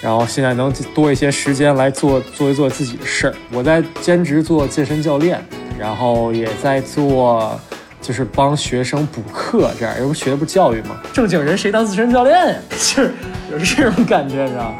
[0.00, 3.34] 然后现在能多一些时间来做做一做自己的事儿。
[3.52, 5.44] 我在兼职做健身教练，
[5.76, 7.60] 然后也在做
[8.00, 10.96] 就是帮学生补课这样，因为学的不教育嘛。
[11.12, 12.54] 正经人谁当自身教练呀？
[12.70, 13.12] 就是
[13.50, 14.74] 有这种感觉，你知道吗？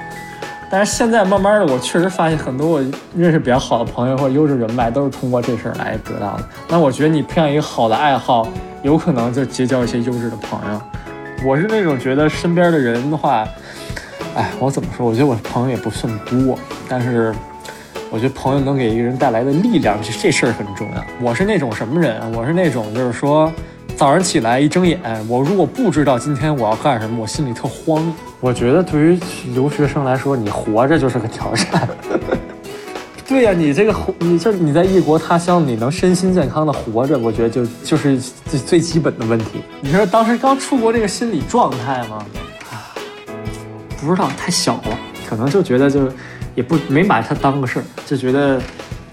[0.70, 2.80] 但是现在慢慢的，我确实发现很多我
[3.16, 6.44] 认识比较好的朋友或者优质人脉，都是通过这事儿来得到的。
[6.68, 8.46] 那我觉得你培养一个好的爱好，
[8.84, 10.80] 有可能就结交一些优质的朋友。
[11.44, 13.44] 我是那种觉得身边的人的话，
[14.36, 15.04] 哎，我怎么说？
[15.04, 16.56] 我觉得我朋友也不算多，
[16.88, 17.34] 但是
[18.08, 21.04] 我觉得朋友能给一个人带来的力量，这这事儿很重要。
[21.20, 22.32] 我是那种什么人？
[22.32, 23.52] 我是那种就是说。
[24.00, 24.98] 早上起来一睁眼，
[25.28, 28.02] 我如果不知道今天我要干什么，我心里特慌。
[28.40, 29.20] 我觉得对于
[29.52, 31.86] 留学生来说，你活着就是个挑战。
[33.28, 39.60] 对呀，你这个活你这你在异国他乡，你能身心健康的活着，我觉得就就是最最基本的问题。
[39.82, 42.24] 你说当时刚出国这个心理状态吗？
[42.70, 42.96] 啊，
[44.00, 44.98] 不知道，太小了，
[45.28, 46.10] 可能就觉得就
[46.54, 48.58] 也不没把它当个事儿，就觉得。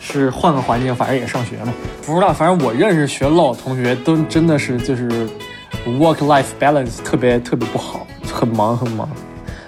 [0.07, 1.73] 是换个环境，反正也上学嘛。
[2.05, 5.09] 不知道，反正我认识学 law 同学都真的是就是
[5.85, 9.09] work life balance 特别特别不好，很忙很忙。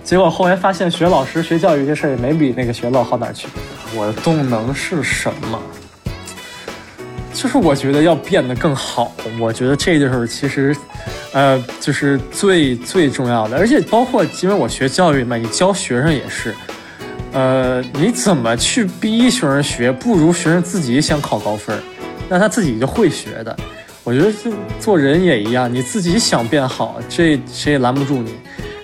[0.04, 3.48] 结果后来发现学老师学教育这事儿也没比那个学 law 好哪去。
[3.96, 5.60] 我的动能是什么？
[7.34, 9.12] 就是我觉得要变得更好。
[9.40, 10.76] 我觉得这就是其实，
[11.32, 13.58] 呃，就是最最重要的。
[13.58, 16.56] 而且包括因为我学教育嘛，你教学生也是。
[17.32, 19.92] 呃，你怎么去逼学生学？
[19.92, 21.80] 不如学生自己想考高分，
[22.28, 23.56] 那他自己就会学的。
[24.04, 24.34] 我觉得
[24.80, 28.34] 做人也一样，你自己想变好，这谁也拦不住你。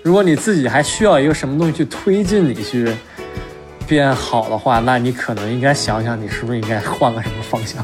[0.03, 2.93] 如果你自己还需要一个什么东西去推进你去
[3.87, 7.83] 变好的话，那你可能应该想想，你是不是应该换个什么方向。